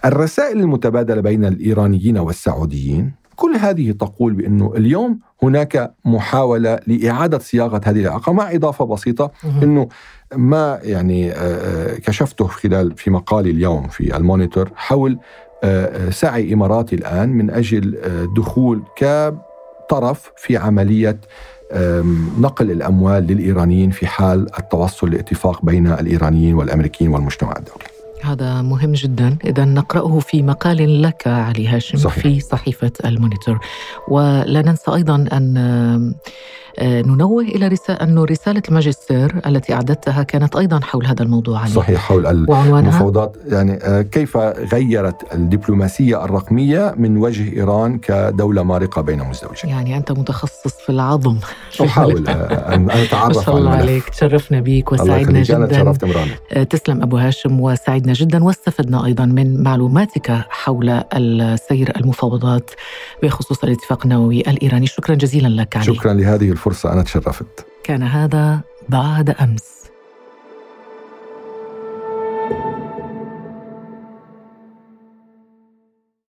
الرسائل 0.05 0.59
المتبادلة 0.59 1.21
بين 1.21 1.45
الإيرانيين 1.45 2.17
والسعوديين 2.17 3.11
كل 3.35 3.55
هذه 3.55 3.91
تقول 3.91 4.33
بأنه 4.33 4.73
اليوم 4.77 5.19
هناك 5.43 5.93
محاولة 6.05 6.79
لإعادة 6.87 7.39
صياغة 7.39 7.81
هذه 7.85 7.99
العلاقه 8.01 8.31
مع 8.33 8.51
إضافة 8.51 8.85
بسيطة. 8.85 9.31
أنه 9.63 9.87
ما 10.35 10.79
يعني 10.83 11.31
آه، 11.31 11.35
آه، 11.35 11.95
كشفته 11.97 12.47
خلال 12.47 12.97
في 12.97 13.09
مقالي 13.11 13.49
اليوم 13.49 13.87
في 13.87 14.17
المونيتور 14.17 14.69
حول 14.75 15.17
سعي 16.09 16.53
إماراتي 16.53 16.95
الآن 16.95 17.29
من 17.29 17.49
أجل 17.49 17.97
آه، 18.03 18.27
دخول 18.37 18.81
كطرف 18.95 20.31
في 20.37 20.57
عملية 20.57 21.17
نقل 22.39 22.71
الأموال 22.71 23.27
للإيرانيين 23.27 23.89
في 23.91 24.07
حال 24.07 24.47
التوصل 24.59 25.09
لاتفاق 25.09 25.65
بين 25.65 25.87
الإيرانيين 25.87 26.53
والأمريكيين 26.53 27.11
والمجتمع 27.11 27.51
الدولي. 27.57 27.94
هذا 28.25 28.61
مهم 28.61 28.91
جدا. 28.93 29.37
إذا 29.45 29.65
نقرأه 29.65 30.19
في 30.19 30.41
مقال 30.41 31.01
لك 31.01 31.27
علي 31.27 31.67
هاشم 31.67 31.97
صحيح. 31.97 32.23
في 32.23 32.39
صحيفة 32.39 32.91
المونيتور. 33.05 33.59
ولا 34.07 34.61
ننسى 34.61 34.91
أيضا 34.91 35.15
أن 35.33 35.57
آه، 36.79 37.01
ننوه 37.01 37.43
إلى 37.43 37.67
رسالة 37.67 37.99
أنه 38.03 38.25
رسالة 38.25 38.61
الماجستير 38.69 39.41
التي 39.45 39.73
أعددتها 39.73 40.23
كانت 40.23 40.55
أيضا 40.55 40.79
حول 40.79 41.05
هذا 41.05 41.23
الموضوع 41.23 41.59
علي. 41.59 41.69
صحيح 41.71 42.01
حول 42.01 42.27
المفاوضات. 42.27 43.37
يعني 43.47 43.79
آه، 43.83 44.01
كيف 44.01 44.37
غيرت 44.73 45.33
الدبلوماسية 45.33 46.25
الرقمية 46.25 46.93
من 46.97 47.17
وجه 47.17 47.53
إيران 47.57 47.97
كدولة 47.97 48.63
مارقة 48.63 49.01
بين 49.01 49.19
مزدوجين. 49.19 49.69
يعني 49.69 49.97
أنت 49.97 50.11
متخصص 50.11 50.73
في 50.85 50.89
العظم. 50.89 51.37
أحاول 51.81 52.27
آه، 52.27 52.75
أن 52.75 52.81
ما 52.85 53.03
اتعرف 53.03 53.35
شاء 53.35 53.49
على 53.49 53.57
الله. 53.59 53.71
عليك. 53.71 54.09
تشرفنا 54.09 54.59
الله 54.59 54.93
وسعدنا 54.93 55.43
جدا. 55.43 55.65
تشرفت 55.65 56.05
تسلم 56.69 57.01
أبو 57.01 57.17
هاشم 57.17 57.59
وسعدنا 57.61 58.13
جدا 58.15 58.43
واستفدنا 58.43 59.05
أيضا 59.05 59.25
من 59.25 59.63
معلوماتك 59.63 60.45
حول 60.49 60.89
السير 60.89 61.97
المفاوضات 61.97 62.71
بخصوص 63.23 63.63
الاتفاق 63.63 64.03
النووي 64.03 64.41
الإيراني. 64.41 64.87
شكرا 64.87 65.15
جزيلا 65.15 65.47
لك 65.47 65.77
علي. 65.77 65.85
شكرا 65.85 66.13
لهذه 66.13 66.51
الفرصة 66.51 66.93
أنا 66.93 67.03
تشرفت. 67.03 67.65
كان 67.83 68.03
هذا 68.03 68.61
بعد 68.89 69.29
أمس. 69.29 69.74